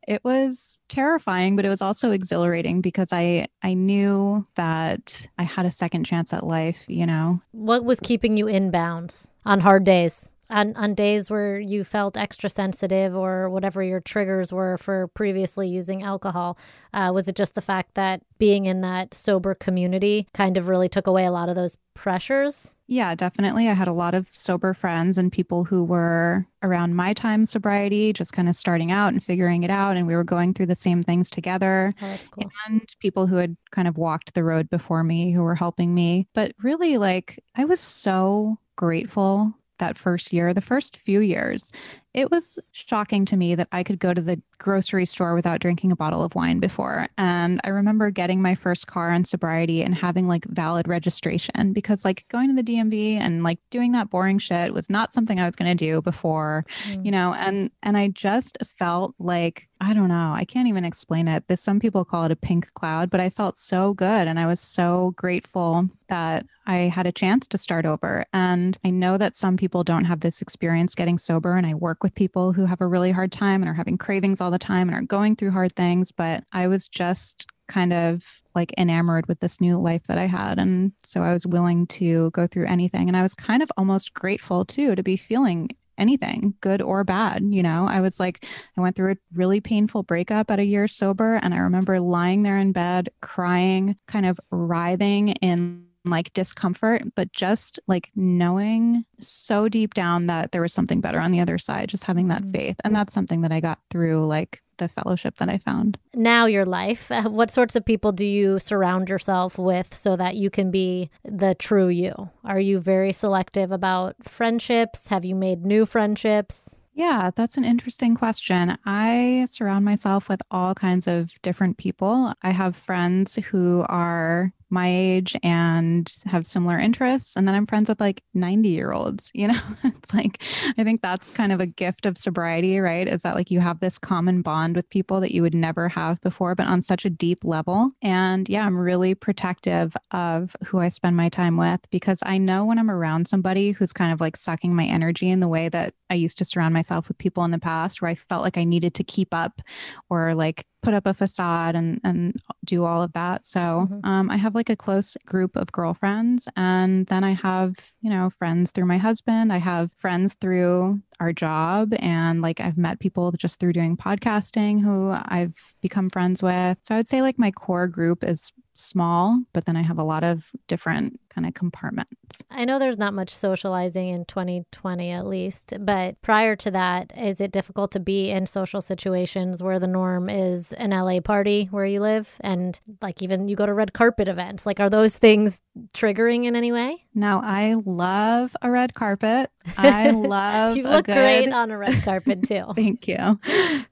[0.07, 5.67] it was terrifying, but it was also exhilarating because I I knew that I had
[5.67, 7.41] a second chance at life, you know.
[7.53, 10.34] What was keeping you in bounds on hard days?
[10.51, 15.69] On, on days where you felt extra sensitive or whatever your triggers were for previously
[15.69, 16.59] using alcohol,
[16.93, 20.89] uh, was it just the fact that being in that sober community kind of really
[20.89, 22.77] took away a lot of those pressures?
[22.87, 23.69] Yeah, definitely.
[23.69, 28.13] I had a lot of sober friends and people who were around my time sobriety,
[28.13, 29.97] just kind of starting out and figuring it out.
[29.97, 31.93] And we were going through the same things together.
[32.03, 32.51] Oh, that's cool.
[32.67, 36.29] and people who had kind of walked the road before me who were helping me.
[36.35, 41.71] But really, like, I was so grateful that first year, the first few years.
[42.15, 45.91] It was shocking to me that I could go to the grocery store without drinking
[45.91, 47.09] a bottle of wine before.
[47.19, 52.05] And I remember getting my first car in sobriety and having like valid registration because,
[52.05, 55.47] like, going to the DMV and like doing that boring shit was not something I
[55.47, 57.05] was going to do before mm.
[57.05, 61.29] you know and and i just felt like i don't know i can't even explain
[61.29, 64.39] it this some people call it a pink cloud but i felt so good and
[64.39, 69.19] i was so grateful that i had a chance to start over and i know
[69.19, 72.65] that some people don't have this experience getting sober and i work with people who
[72.65, 75.37] have a really hard time and are having cravings all the time and are going
[75.37, 80.03] through hard things but i was just kind of like enamored with this new life
[80.07, 80.59] that I had.
[80.59, 83.09] And so I was willing to go through anything.
[83.09, 87.43] And I was kind of almost grateful too to be feeling anything, good or bad.
[87.45, 90.89] You know, I was like, I went through a really painful breakup at a year
[90.89, 91.37] sober.
[91.37, 97.33] And I remember lying there in bed, crying, kind of writhing in like discomfort, but
[97.33, 101.89] just like knowing so deep down that there was something better on the other side,
[101.89, 102.53] just having that mm-hmm.
[102.53, 102.77] faith.
[102.85, 105.99] And that's something that I got through like the fellowship that I found.
[106.15, 110.51] Now, your life, what sorts of people do you surround yourself with so that you
[110.51, 112.31] can be the true you?
[112.45, 115.09] Are you very selective about friendships?
[115.09, 116.81] Have you made new friendships?
[116.97, 118.79] Yeah, that's an interesting question.
[118.87, 122.33] I surround myself with all kinds of different people.
[122.41, 127.37] I have friends who are my age and have similar interests.
[127.37, 129.61] And then I'm friends with like 90 year olds, you know?
[129.85, 130.43] it's like,
[130.77, 133.09] I think that's kind of a gift of sobriety, right?
[133.09, 136.21] Is that like you have this common bond with people that you would never have
[136.21, 137.93] before, but on such a deep level.
[138.03, 142.65] And yeah, I'm really protective of who I spend my time with because I know
[142.65, 145.95] when I'm around somebody who's kind of like sucking my energy in the way that
[146.11, 148.65] I used to surround myself with people in the past where I felt like I
[148.65, 149.63] needed to keep up
[150.11, 153.47] or like put up a facade and and do all of that.
[153.47, 154.07] So mm-hmm.
[154.07, 158.31] um, I have like a close group of girlfriends, and then I have you know
[158.31, 159.53] friends through my husband.
[159.53, 164.83] I have friends through our job, and like I've met people just through doing podcasting
[164.83, 166.79] who I've become friends with.
[166.83, 170.05] So I would say like my core group is small, but then I have a
[170.05, 172.43] lot of different kind of compartments.
[172.51, 177.41] I know there's not much socializing in 2020 at least, but prior to that, is
[177.41, 181.87] it difficult to be in social situations where the norm is an LA party where
[181.87, 184.67] you live and like even you go to red carpet events?
[184.67, 185.61] Like are those things
[185.93, 187.05] triggering in any way?
[187.15, 189.51] No, I love a red carpet.
[189.77, 191.15] I love You look good...
[191.15, 192.65] great on a red carpet too.
[192.75, 193.39] Thank you.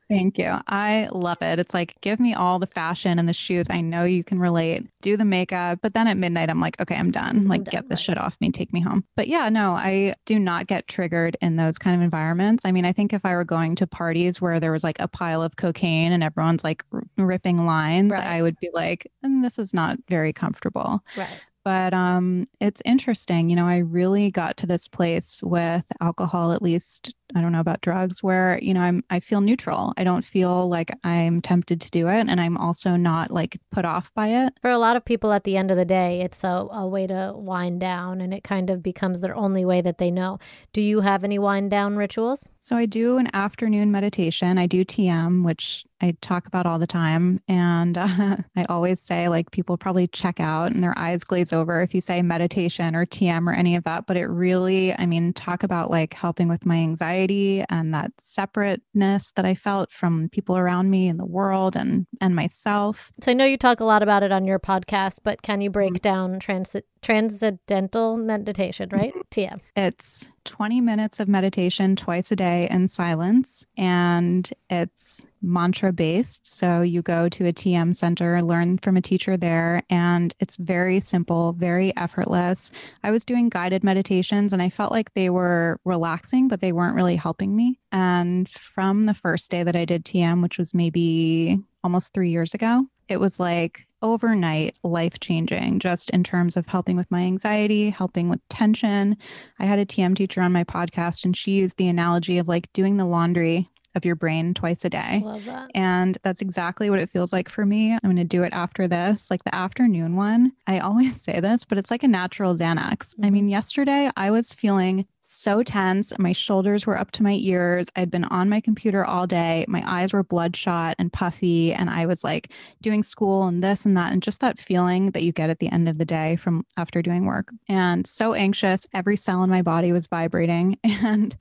[0.08, 0.58] Thank you.
[0.66, 1.58] I love it.
[1.58, 3.66] It's like give me all the fashion and the shoes.
[3.70, 4.86] I know you can relate.
[5.00, 7.40] Do the makeup, but then at midnight I'm like, okay, I'm done.
[7.40, 7.50] Mm-hmm.
[7.50, 9.04] Like get this shit off me, take me home.
[9.16, 12.64] But yeah, no, I do not get triggered in those kind of environments.
[12.64, 15.08] I mean, I think if I were going to parties where there was like a
[15.08, 16.84] pile of cocaine and everyone's like
[17.16, 18.22] ripping lines, right.
[18.22, 21.02] I would be like, mm, this is not very comfortable.
[21.16, 21.28] Right
[21.64, 23.50] but um, it's interesting.
[23.50, 27.60] You know, I really got to this place with alcohol, at least I don't know
[27.60, 29.94] about drugs, where you know I'm I feel neutral.
[29.96, 33.84] I don't feel like I'm tempted to do it, and I'm also not like put
[33.84, 34.54] off by it.
[34.60, 37.06] For a lot of people, at the end of the day, it's a, a way
[37.06, 40.38] to wind down, and it kind of becomes their only way that they know.
[40.72, 42.50] Do you have any wind down rituals?
[42.64, 44.56] So I do an afternoon meditation.
[44.56, 47.40] I do TM, which I talk about all the time.
[47.48, 51.82] And uh, I always say, like, people probably check out and their eyes glaze over
[51.82, 54.06] if you say meditation or TM or any of that.
[54.06, 59.32] But it really, I mean, talk about like helping with my anxiety and that separateness
[59.32, 63.10] that I felt from people around me in the world and and myself.
[63.20, 65.70] So I know you talk a lot about it on your podcast, but can you
[65.70, 66.02] break mm-hmm.
[66.02, 69.12] down transit transcendental meditation, right?
[69.32, 69.58] TM.
[69.74, 76.46] It's 20 minutes of meditation twice a day in silence, and it's mantra based.
[76.46, 81.00] So you go to a TM center, learn from a teacher there, and it's very
[81.00, 82.70] simple, very effortless.
[83.02, 86.96] I was doing guided meditations and I felt like they were relaxing, but they weren't
[86.96, 87.78] really helping me.
[87.90, 92.54] And from the first day that I did TM, which was maybe almost three years
[92.54, 97.90] ago, it was like overnight life changing just in terms of helping with my anxiety,
[97.90, 99.16] helping with tension.
[99.58, 102.72] I had a TM teacher on my podcast and she used the analogy of like
[102.72, 105.20] doing the laundry of your brain twice a day.
[105.24, 105.70] Love that.
[105.74, 107.92] And that's exactly what it feels like for me.
[107.92, 109.30] I'm going to do it after this.
[109.30, 112.96] Like the afternoon one, I always say this, but it's like a natural Xanax.
[112.96, 113.24] Mm-hmm.
[113.24, 116.12] I mean, yesterday I was feeling so tense.
[116.18, 117.88] My shoulders were up to my ears.
[117.96, 119.64] I'd been on my computer all day.
[119.68, 121.72] My eyes were bloodshot and puffy.
[121.72, 124.12] And I was like doing school and this and that.
[124.12, 127.02] And just that feeling that you get at the end of the day from after
[127.02, 127.52] doing work.
[127.68, 128.86] And so anxious.
[128.92, 130.78] Every cell in my body was vibrating.
[131.04, 131.36] And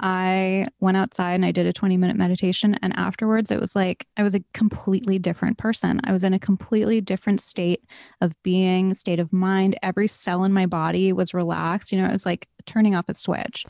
[0.00, 2.76] I went outside and I did a 20 minute meditation.
[2.82, 6.00] And afterwards, it was like I was a completely different person.
[6.04, 7.84] I was in a completely different state
[8.20, 9.78] of being, state of mind.
[9.82, 11.92] Every cell in my body was relaxed.
[11.92, 13.64] You know, it was like turning off switch.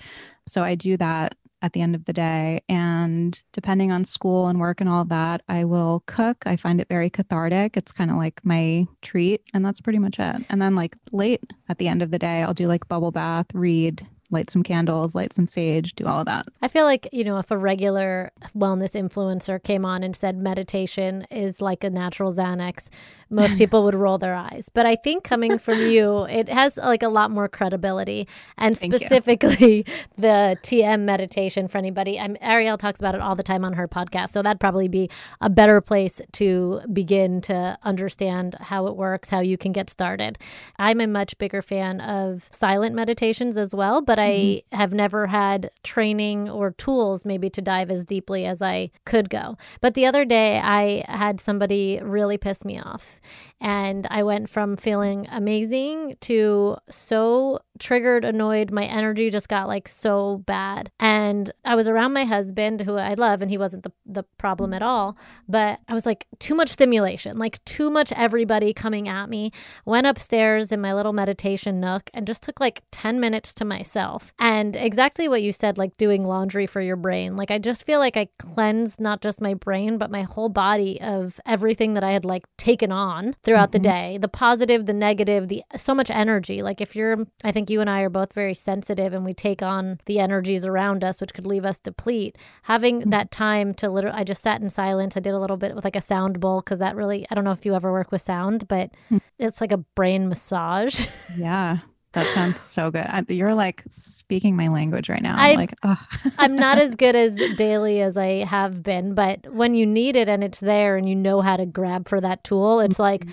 [0.47, 2.63] So I do that at the end of the day.
[2.69, 6.47] And depending on school and work and all that, I will cook.
[6.47, 7.77] I find it very cathartic.
[7.77, 9.41] It's kind of like my treat.
[9.55, 10.45] And that's pretty much it.
[10.51, 13.47] And then, like, late at the end of the day, I'll do like bubble bath,
[13.55, 16.47] read, light some candles, light some sage, do all of that.
[16.61, 21.27] I feel like, you know, if a regular wellness influencer came on and said meditation
[21.31, 22.91] is like a natural Xanax,
[23.31, 24.69] most people would roll their eyes.
[24.73, 28.29] But I think coming from you, it has like a lot more credibility.
[28.59, 28.99] And Thank you.
[28.99, 32.19] specifically the TM meditation for anybody.
[32.19, 34.31] I'm, Arielle talks about it all the time on her podcast.
[34.31, 35.09] So that'd probably be
[35.41, 40.39] a better place to begin to understand how it works, how you can get started.
[40.79, 44.77] I'm a much bigger fan of silent meditations as well, but I Mm-hmm.
[44.77, 49.57] have never had training or tools maybe to dive as deeply as I could go.
[49.81, 53.21] But the other day, I had somebody really piss me off.
[53.61, 58.71] And I went from feeling amazing to so triggered, annoyed.
[58.71, 60.91] My energy just got like so bad.
[61.01, 64.73] And I was around my husband, who I love, and he wasn't the, the problem
[64.73, 65.17] at all.
[65.49, 69.53] But I was like, too much stimulation, like too much everybody coming at me.
[69.85, 74.33] Went upstairs in my little meditation nook and just took like 10 minutes to myself.
[74.39, 77.37] And exactly what you said, like doing laundry for your brain.
[77.37, 81.01] Like I just feel like I cleansed not just my brain, but my whole body
[81.01, 84.13] of everything that I had like taken on throughout the mm-hmm.
[84.13, 86.63] day the positive, the negative, the so much energy.
[86.63, 89.63] Like if you're, I think you and I are both very sensitive and we take
[89.63, 92.37] on the energies around us, which could leave us deplete.
[92.63, 93.11] Having mm.
[93.11, 95.17] that time to literally, I just sat in silence.
[95.17, 97.45] I did a little bit with like a sound bowl because that really, I don't
[97.45, 99.21] know if you ever work with sound, but mm.
[99.39, 101.09] it's like a brain massage.
[101.37, 101.79] Yeah.
[102.15, 103.07] That sounds so good.
[103.09, 105.37] I, you're like speaking my language right now.
[105.37, 106.01] I- I'm like, oh.
[106.39, 110.29] I'm not as good as daily as I have been, but when you need it
[110.29, 113.33] and it's there and you know how to grab for that tool, it's like, mm-hmm.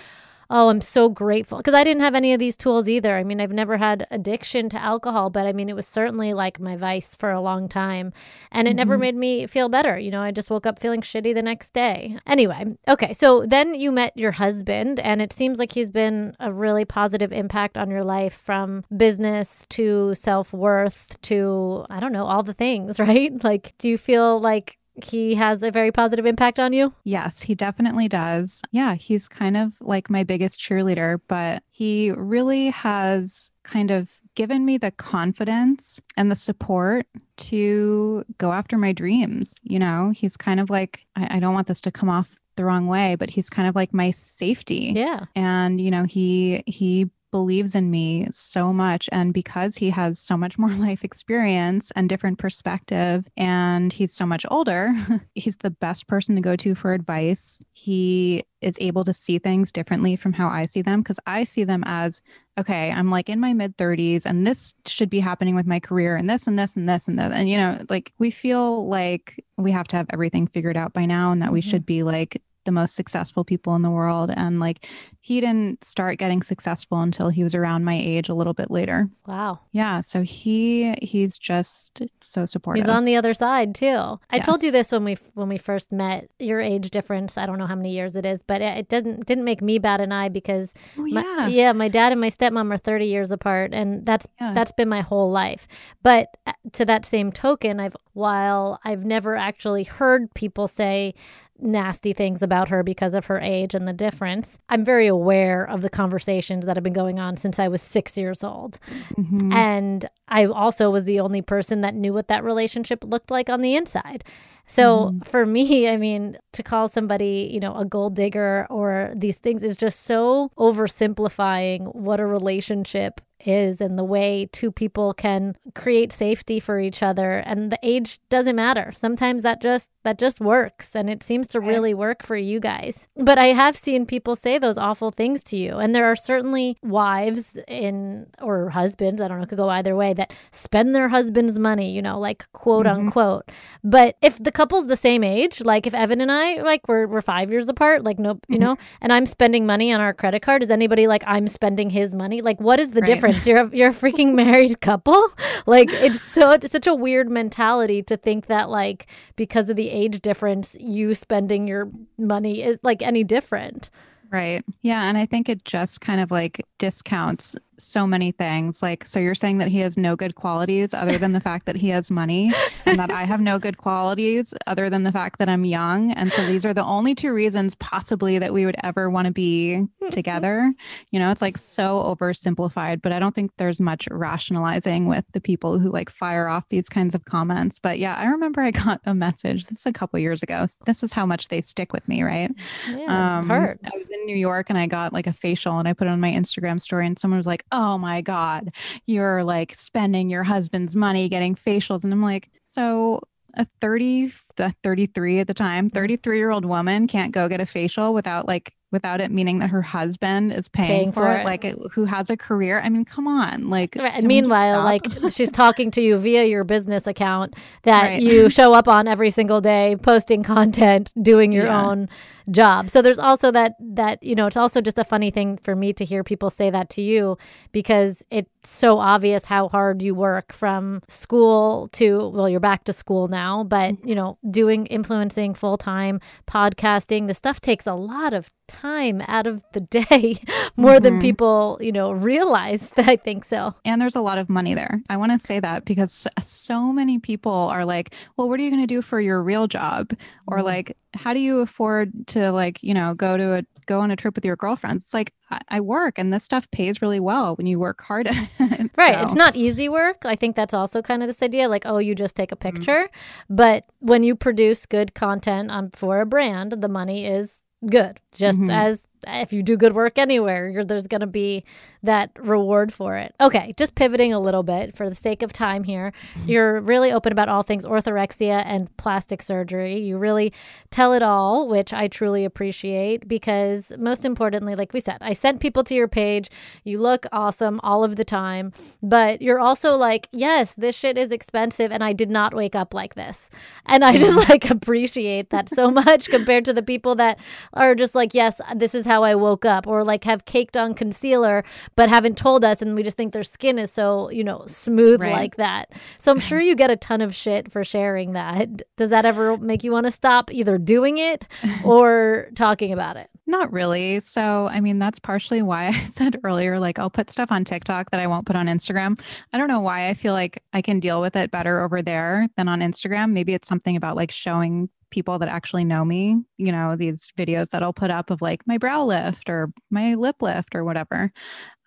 [0.51, 1.57] Oh, I'm so grateful.
[1.57, 3.17] Because I didn't have any of these tools either.
[3.17, 6.59] I mean, I've never had addiction to alcohol, but I mean, it was certainly like
[6.59, 8.11] my vice for a long time.
[8.51, 9.01] And it never mm-hmm.
[9.01, 9.97] made me feel better.
[9.97, 12.17] You know, I just woke up feeling shitty the next day.
[12.27, 13.13] Anyway, okay.
[13.13, 17.31] So then you met your husband, and it seems like he's been a really positive
[17.31, 22.53] impact on your life from business to self worth to, I don't know, all the
[22.53, 23.41] things, right?
[23.41, 26.93] Like, do you feel like he has a very positive impact on you?
[27.03, 28.61] Yes, he definitely does.
[28.71, 34.65] Yeah, he's kind of like my biggest cheerleader, but he really has kind of given
[34.65, 37.05] me the confidence and the support
[37.37, 39.55] to go after my dreams.
[39.63, 42.65] You know, he's kind of like, I, I don't want this to come off the
[42.65, 44.93] wrong way, but he's kind of like my safety.
[44.95, 45.25] Yeah.
[45.35, 50.37] And, you know, he, he, believes in me so much and because he has so
[50.37, 54.93] much more life experience and different perspective and he's so much older
[55.35, 59.71] he's the best person to go to for advice he is able to see things
[59.71, 62.21] differently from how I see them because I see them as
[62.57, 66.15] okay, I'm like in my mid 30s and this should be happening with my career
[66.15, 67.31] and this and this and this and that.
[67.31, 71.05] And, you know, like we feel like we have to have everything figured out by
[71.05, 71.69] now and that we mm-hmm.
[71.69, 74.31] should be like the most successful people in the world.
[74.35, 74.87] And like
[75.19, 79.07] he didn't start getting successful until he was around my age a little bit later.
[79.27, 79.59] Wow.
[79.71, 80.01] Yeah.
[80.01, 82.83] So he he's just so supportive.
[82.85, 84.19] He's on the other side too.
[84.29, 86.29] I told you this when we when we first met.
[86.39, 89.25] Your age difference, I don't know how many years it is, but it, it didn't
[89.27, 91.47] didn't make me bat an eye because Oh, my, yeah.
[91.47, 94.53] yeah, my dad and my stepmom are 30 years apart and that's Yeah.
[94.53, 95.67] that's been my whole life.
[96.03, 101.13] But uh, to that same token, I've while I've never actually heard people say
[101.61, 104.57] nasty things about her because of her age and the difference.
[104.69, 108.17] I'm very aware of the conversations that have been going on since I was 6
[108.17, 108.79] years old.
[109.15, 109.53] Mhm.
[109.53, 113.61] And I also was the only person that knew what that relationship looked like on
[113.61, 114.23] the inside.
[114.65, 119.37] So for me, I mean, to call somebody, you know, a gold digger or these
[119.37, 125.55] things is just so oversimplifying what a relationship is and the way two people can
[125.75, 127.37] create safety for each other.
[127.37, 128.91] And the age doesn't matter.
[128.95, 133.07] Sometimes that just that just works and it seems to really work for you guys.
[133.15, 135.77] But i have seen people say those awful things to you.
[135.77, 139.95] And there are certainly wives in or husbands i don't know it could go either
[139.95, 143.05] way that spend their husband's money you know like quote mm-hmm.
[143.05, 143.49] unquote.
[143.83, 147.21] But if the couple's the same age like if evan and i like we're, we're
[147.21, 148.63] five years apart like nope you mm-hmm.
[148.63, 152.15] know and i'm spending money on our credit card is anybody like i'm spending his
[152.15, 152.41] money?
[152.41, 153.07] Like what is the Right.
[153.07, 155.29] difference you're a, you're a freaking married couple
[155.65, 159.89] like it's so it's such a weird mentality to think that like because of the
[159.89, 163.89] age difference you spending your money is like any different
[164.31, 164.63] Right.
[164.81, 165.03] Yeah.
[165.09, 168.81] And I think it just kind of like discounts so many things.
[168.81, 171.75] Like, so you're saying that he has no good qualities other than the fact that
[171.75, 172.51] he has money,
[172.85, 176.11] and that I have no good qualities other than the fact that I'm young.
[176.11, 179.33] And so these are the only two reasons possibly that we would ever want to
[179.33, 180.73] be together.
[181.11, 185.41] You know, it's like so oversimplified, but I don't think there's much rationalizing with the
[185.41, 187.79] people who like fire off these kinds of comments.
[187.79, 190.67] But yeah, I remember I got a message, this is a couple years ago.
[190.85, 192.51] This is how much they stick with me, right?
[192.87, 195.93] yeah Um, I was in New York and I got like a facial and I
[195.93, 198.73] put it on my Instagram story and someone was like, oh my God,
[199.05, 202.03] you're like spending your husband's money getting facials.
[202.03, 203.21] And I'm like, so
[203.55, 205.95] a 30, the 33 at the time, mm-hmm.
[205.95, 209.69] 33 year old woman can't go get a facial without like without it meaning that
[209.69, 212.81] her husband is paying, Paying for, for it, like it, who has a career.
[212.83, 213.95] I mean, come on, like.
[213.95, 214.11] Right.
[214.13, 218.21] And meanwhile, like she's talking to you via your business account that Right.
[218.21, 221.85] you show up on every single day, posting content, doing your Yeah.
[221.85, 222.09] own
[222.49, 222.89] job.
[222.89, 225.93] So there's also that that you know, it's also just a funny thing for me
[225.93, 227.37] to hear people say that to you
[227.71, 232.93] because it's so obvious how hard you work from school to well, you're back to
[232.93, 234.07] school now, but mm-hmm.
[234.07, 239.47] you know, doing influencing full time, podcasting, the stuff takes a lot of time out
[239.47, 240.35] of the day
[240.77, 241.21] more than Mhm.
[241.21, 242.89] people, you know, realize.
[242.91, 243.73] That I think so.
[243.85, 245.01] and there's a lot of money there.
[245.09, 248.69] I want to say that because so many people are like, "Well, what are you
[248.69, 250.11] going to do for your real job?"
[250.47, 254.11] Or like, "How do you afford to like, you know, go to a go on
[254.11, 255.33] a trip with your girlfriends?" It's like
[255.67, 258.91] I, work, and this stuff pays really well when you work hard at it.
[258.97, 259.15] Right.
[259.15, 260.19] So- It's not easy work.
[260.25, 262.77] I think that's also kind of this idea like, oh, you just take a Mm-hmm.
[262.77, 263.09] picture.
[263.49, 268.19] But when you produce good content on for a brand, the money is good.
[268.35, 268.69] Just Mhm.
[268.69, 271.63] as if you do good work anywhere, you're, there's going to be
[272.03, 273.35] that reward for it.
[273.39, 276.13] Okay, just pivoting a little bit for the sake of time here.
[276.35, 276.49] Mm-hmm.
[276.49, 279.99] You're really open about all things orthorexia and plastic surgery.
[279.99, 280.51] You really
[280.89, 285.61] tell it all, which I truly appreciate because most importantly, like we said, I sent
[285.61, 286.49] people to your page.
[286.83, 291.31] You look awesome all of the time, but you're also like, yes, this shit is
[291.31, 293.49] expensive and I did not wake up like this.
[293.85, 297.39] And I just like appreciate that so much compared to the people that
[297.73, 300.93] are just like, yes, this is how I woke up or like have caked on
[300.93, 301.63] concealer
[301.97, 305.21] but haven't told us and we just think their skin is so, you know, smooth
[305.21, 305.33] Right.
[305.33, 305.91] like that.
[306.17, 308.83] So I'm sure you get a ton of shit for sharing that.
[308.95, 311.47] Does that ever make you want to stop either doing it
[311.83, 313.29] or talking about it?
[313.47, 314.21] Not really.
[314.21, 318.11] So, I mean, that's partially why I said earlier, like, I'll put stuff on TikTok
[318.11, 319.19] that I won't put on Instagram.
[319.51, 322.47] I don't know why I feel like I can deal with it better over there
[322.55, 323.31] than on Instagram.
[323.33, 327.69] Maybe it's something about like showing people that actually know me, you know, these videos
[327.69, 331.31] that I'll put up of like my brow lift or my lip lift or whatever.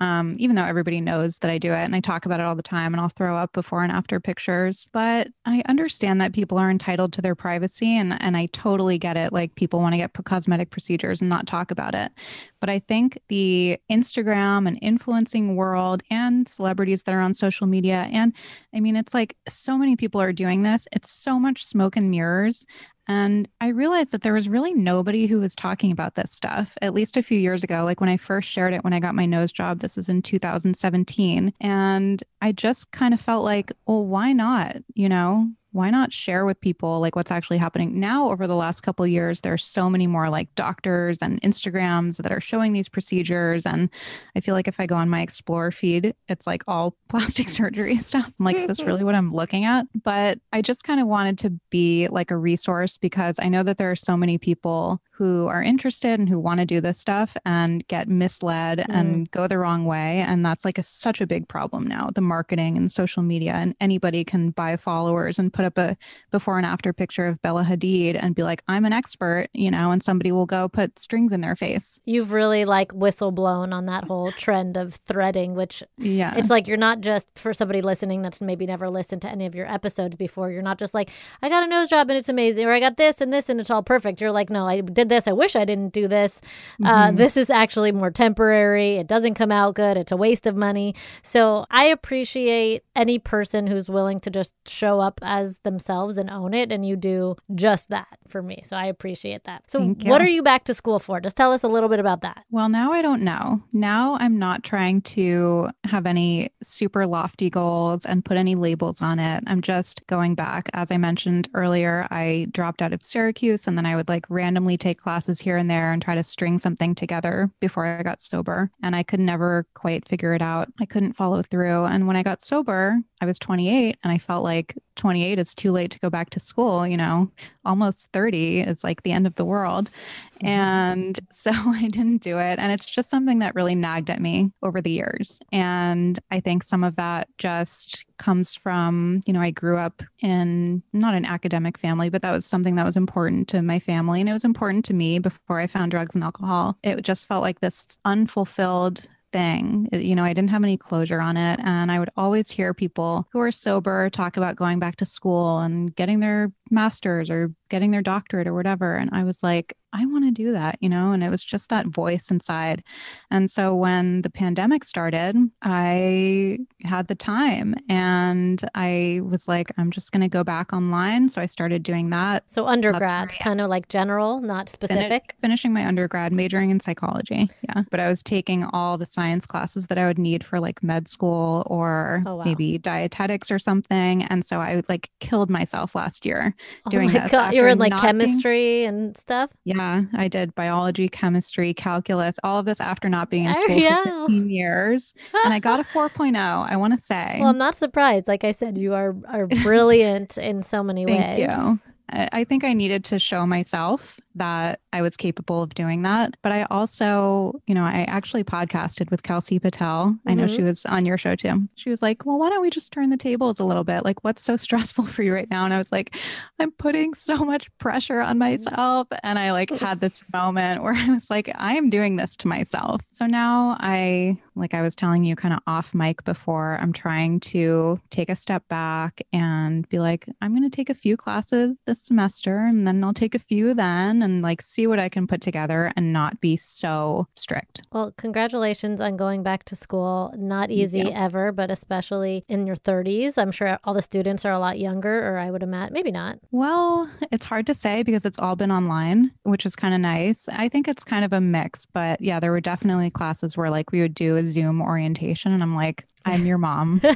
[0.01, 2.57] Um, even though everybody knows that I do it and I talk about it all
[2.57, 4.89] the time and I'll throw up before and after pictures.
[4.93, 9.16] But I understand that people are entitled to their privacy and, and I totally get
[9.16, 9.33] it.
[9.33, 12.12] Like people want to get cosmetic procedures and not talk about it.
[12.61, 18.09] But I think the Instagram and influencing world and celebrities that are on social media,
[18.11, 18.33] and
[18.75, 20.89] I mean, it's like so many people are doing this.
[20.91, 22.64] It's so much smoke and mirrors.
[23.07, 26.94] And I realized that there was really nobody who was talking about this stuff, at
[26.94, 27.84] least a few years ago.
[27.84, 30.22] Like when I first shared it when I got my nose job, this was in
[30.22, 31.52] 2017.
[31.61, 34.76] And I just kind of felt like, well, why not?
[34.94, 37.99] You know, why not share with people like what's actually happening?
[37.99, 42.31] Now over the last couple years there's so many more like doctors and instagrams that
[42.31, 43.91] are showing these procedures and
[44.37, 47.97] i feel like if i go on my explore feed it's like all plastic surgery
[47.99, 48.31] stuff.
[48.39, 49.87] I'm like is this really what i'm looking at?
[50.03, 53.79] But i just kind of wanted to be like a resource because i know that
[53.79, 57.37] there are so many people who are interested and who want to do this stuff
[57.45, 59.22] and get misled and mm-hmm.
[59.31, 62.77] go the wrong way and that's like a, such a big problem now the marketing
[62.77, 65.97] and social media and anybody can buy followers and put up a
[66.31, 69.91] before and after picture of Bella Hadid and be like I'm an expert you know
[69.91, 73.87] and somebody will go put strings in their face You've really like whistle blown on
[73.87, 78.23] that whole trend of threading, which yeah it's like you're not just for somebody listening
[78.23, 80.51] that's maybe never listened to any of your episodes before.
[80.51, 81.11] You're not just like,
[81.43, 83.61] I got a nose job and it's amazing, or I got this and this and
[83.61, 84.21] it's all perfect.
[84.21, 85.27] You're like, no, I did this.
[85.29, 86.41] I wish I didn't do this.
[86.85, 87.17] Uh, Mhm.
[87.17, 88.97] this is actually more temporary.
[88.97, 89.97] It doesn't come out good.
[89.97, 90.95] It's a waste of money.
[91.23, 96.55] So I appreciate any person who's willing to just show up as themselves and own
[96.55, 96.72] it.
[96.72, 98.62] And you do just that for me.
[98.64, 99.70] So I appreciate that.
[99.70, 100.26] So, Thank what you.
[100.26, 101.20] are you back to school for?
[101.20, 102.44] Just tell us a little bit about that.
[102.50, 103.62] Well, now I don't know.
[103.72, 109.18] Now I'm not trying to have any super lofty goals and put any labels on
[109.18, 109.44] it.
[109.46, 110.70] I'm just going back.
[110.74, 114.76] As I mentioned earlier, I dropped out of Syracuse and then I would like randomly
[114.76, 118.70] take classes here and there and try to string something together before I got sober.
[118.82, 120.72] And I could never quite figure it out.
[120.80, 121.84] I couldn't follow through.
[121.84, 125.72] And when I got sober, I was 28 and I felt like 28 is too
[125.72, 127.28] late to go back to school, you know,
[127.64, 129.90] almost 30 is like the end of the world.
[130.36, 130.47] Mm-hmm.
[130.47, 132.61] And so I didn't do it.
[132.61, 135.40] And it's just something that really nagged at me over the years.
[135.51, 140.82] And I think some of that just comes from, you know, I grew up in
[140.92, 144.20] not an academic family, but that was something that was important to my family.
[144.20, 146.78] And it was important to me before I found drugs and alcohol.
[146.84, 149.89] It just felt like this unfulfilled thing.
[149.93, 151.59] Uh, you know, I didn't have any closure on it.
[151.62, 155.59] And I would always hear people who are sober talk about going back to school
[155.59, 158.95] and getting their master's or getting their doctorate or whatever.
[158.95, 161.68] And I was like, I want to do that, you know, and it was just
[161.70, 162.82] that voice inside.
[163.30, 169.90] And so when the pandemic started, I had the time and I was like, I'm
[169.92, 171.28] just going to go back online.
[171.28, 172.51] So I started doing that.
[172.51, 175.34] So undergrad, kind of like general, not specific.
[175.40, 177.49] finishing my undergrad, majoring in psychology.
[177.62, 177.84] Yeah.
[177.90, 181.07] But I was taking all the science classes that I would need for like med
[181.09, 182.45] school or Oh, wow.
[182.45, 184.24] maybe dietetics or something.
[184.24, 186.55] And so I like killed myself last year
[186.86, 187.30] oh doing oh my this.
[187.30, 187.55] God.
[187.55, 189.51] You were in like not being- chemistry and stuff.
[189.64, 189.74] yeah,
[190.16, 194.03] I did biology, chemistry, calculus, all of this after not being in school Arielle.
[194.03, 195.14] for 15 years.
[195.45, 197.37] And I got a 4.0, I want to say.
[197.41, 198.28] Well, I'm not surprised.
[198.28, 201.49] Like I said, you are are brilliant in so many Thank ways.
[201.49, 201.93] you.
[202.11, 206.36] I think I needed to show myself that I was capable of doing that.
[206.42, 210.16] But I also, you know, I actually podcasted with Kelsey Patel.
[210.26, 210.64] I know she Mhm.
[210.64, 211.68] was on your show too.
[211.76, 214.05] She was like, Well, why don't we just turn the tables a little bit?
[214.05, 215.64] Like, what's so stressful for you right now?
[215.64, 216.14] And I was like,
[216.59, 219.09] I'm putting so much pressure on myself.
[219.22, 222.48] And I like had this moment where I was like, I am doing this to
[222.48, 223.00] myself.
[223.12, 227.40] So now I, like I was telling you kind of off mic before, I'm trying
[227.40, 231.76] to take a step back and be like, I'm going to take a few classes
[231.86, 235.26] this semester and then I'll take a few then and like see what I can
[235.26, 237.82] put together and not be so strict.
[237.92, 240.32] Well, congratulations on going back to school.
[240.36, 241.11] Not easy you.
[241.11, 243.38] ever, but especially in your 30s.
[243.38, 246.38] I'm sure all the students are a lot younger, or I would imagine, maybe not.
[246.50, 250.48] Well, it's hard to say because it's all been online, which is kind of nice.
[250.48, 253.92] I think it's kind of a mix, but yeah, there were definitely classes where like
[253.92, 257.01] we would do a Zoom orientation and I'm like, I'm your mom.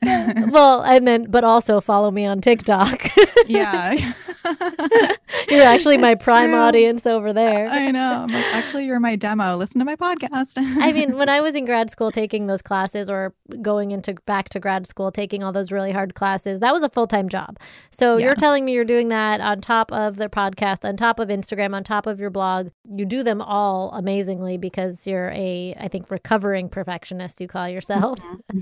[0.02, 3.06] well, and then, but also follow me on TikTok.
[3.46, 4.12] yeah.
[5.50, 6.58] You're actually my It's prime true.
[6.58, 7.66] audience over there.
[7.68, 8.26] I know.
[8.28, 9.56] Like, actually, you're my demo.
[9.56, 10.52] Listen to my podcast.
[10.56, 14.48] I mean, when I was in grad school taking those classes or going into back
[14.50, 17.58] to grad school taking all those really hard classes, that was a full-time job.
[17.90, 18.26] So Yeah.
[18.26, 21.74] you're telling me you're doing that on top of the podcast, on top of Instagram,
[21.74, 22.68] on top of your blog.
[22.88, 28.18] You do them all amazingly because you're a I think recovering perfectionist you call yourself.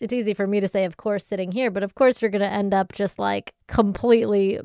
[0.00, 2.40] it's easy for me to say of course sitting here, but of course you're going
[2.42, 4.60] to end up just like completely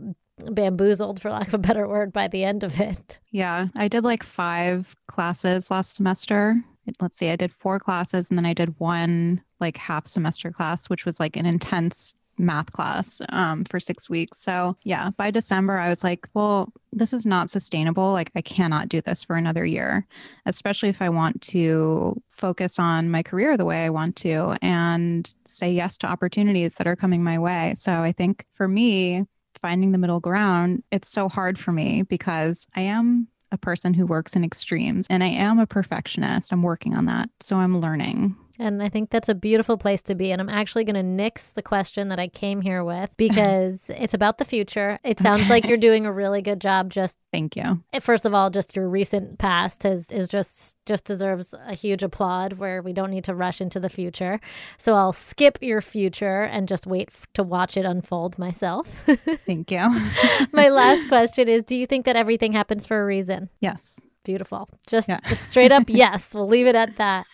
[0.51, 3.20] bamboozled for lack of a better word by the end of it.
[3.32, 6.62] yeah, I did like five classes last semester.
[6.99, 10.89] Let's see, I did four classes and then I did one like half semester class,
[10.89, 14.39] which was like an intense math class um, for six weeks.
[14.39, 18.11] So, yeah, by December, I was like, well, this is not sustainable.
[18.11, 20.07] Like, I cannot do this for another year,
[20.45, 25.31] especially if I want to focus on my career the way I want to and
[25.45, 27.73] say yes to opportunities that are coming my way.
[27.77, 29.25] So, I think for me,
[29.61, 34.05] finding the middle ground, it's so hard for me because I am a person who
[34.05, 36.51] works in extremes and I am a perfectionist.
[36.51, 37.29] I'm working on that.
[37.39, 38.36] So I'm learning.
[38.64, 40.32] And I think that's a beautiful place to be.
[40.32, 44.14] And I'm actually going to nix the question that I came here with because it's
[44.14, 44.97] about the future.
[45.03, 46.89] It sounds like you're doing a really good job.
[46.89, 47.84] Just Thank you.
[47.91, 52.03] eh, first of all, just your recent past has is just just deserves a huge
[52.03, 52.53] applaud.
[52.53, 54.39] Where we don't need to rush into the future.
[54.78, 58.88] So I'll skip your future and just wait f- to watch it unfold myself.
[59.45, 59.80] Thank you.
[60.53, 63.49] My last question is: Do you think that everything happens for a reason?
[63.59, 63.99] yes.
[64.26, 64.70] Beautiful.
[64.88, 65.20] Just Yeah.
[65.28, 66.34] just straight up yes.
[66.34, 67.26] We'll leave it at that.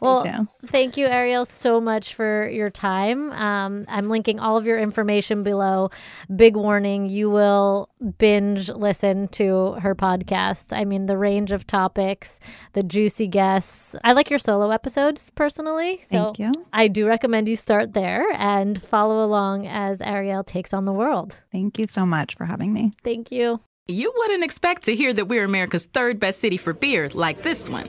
[0.00, 0.48] Well, you.
[0.66, 3.30] thank you, Arielle, so much for your time.
[3.32, 5.90] Um, I'm linking all of your information below.
[6.34, 7.88] Big warning: you will
[8.18, 10.76] binge listen to her podcast.
[10.76, 12.40] I mean, the range of topics,
[12.72, 13.96] the juicy guests.
[14.04, 16.52] I like your solo episodes personally, so Thank you.
[16.72, 21.42] I do recommend you start there and follow along as Arielle takes on the world.
[21.52, 22.92] Thank you so much for having me.
[23.02, 23.60] Thank you.
[23.88, 27.70] You wouldn't expect to hear that we're America's third best city for beer like this
[27.70, 27.88] one.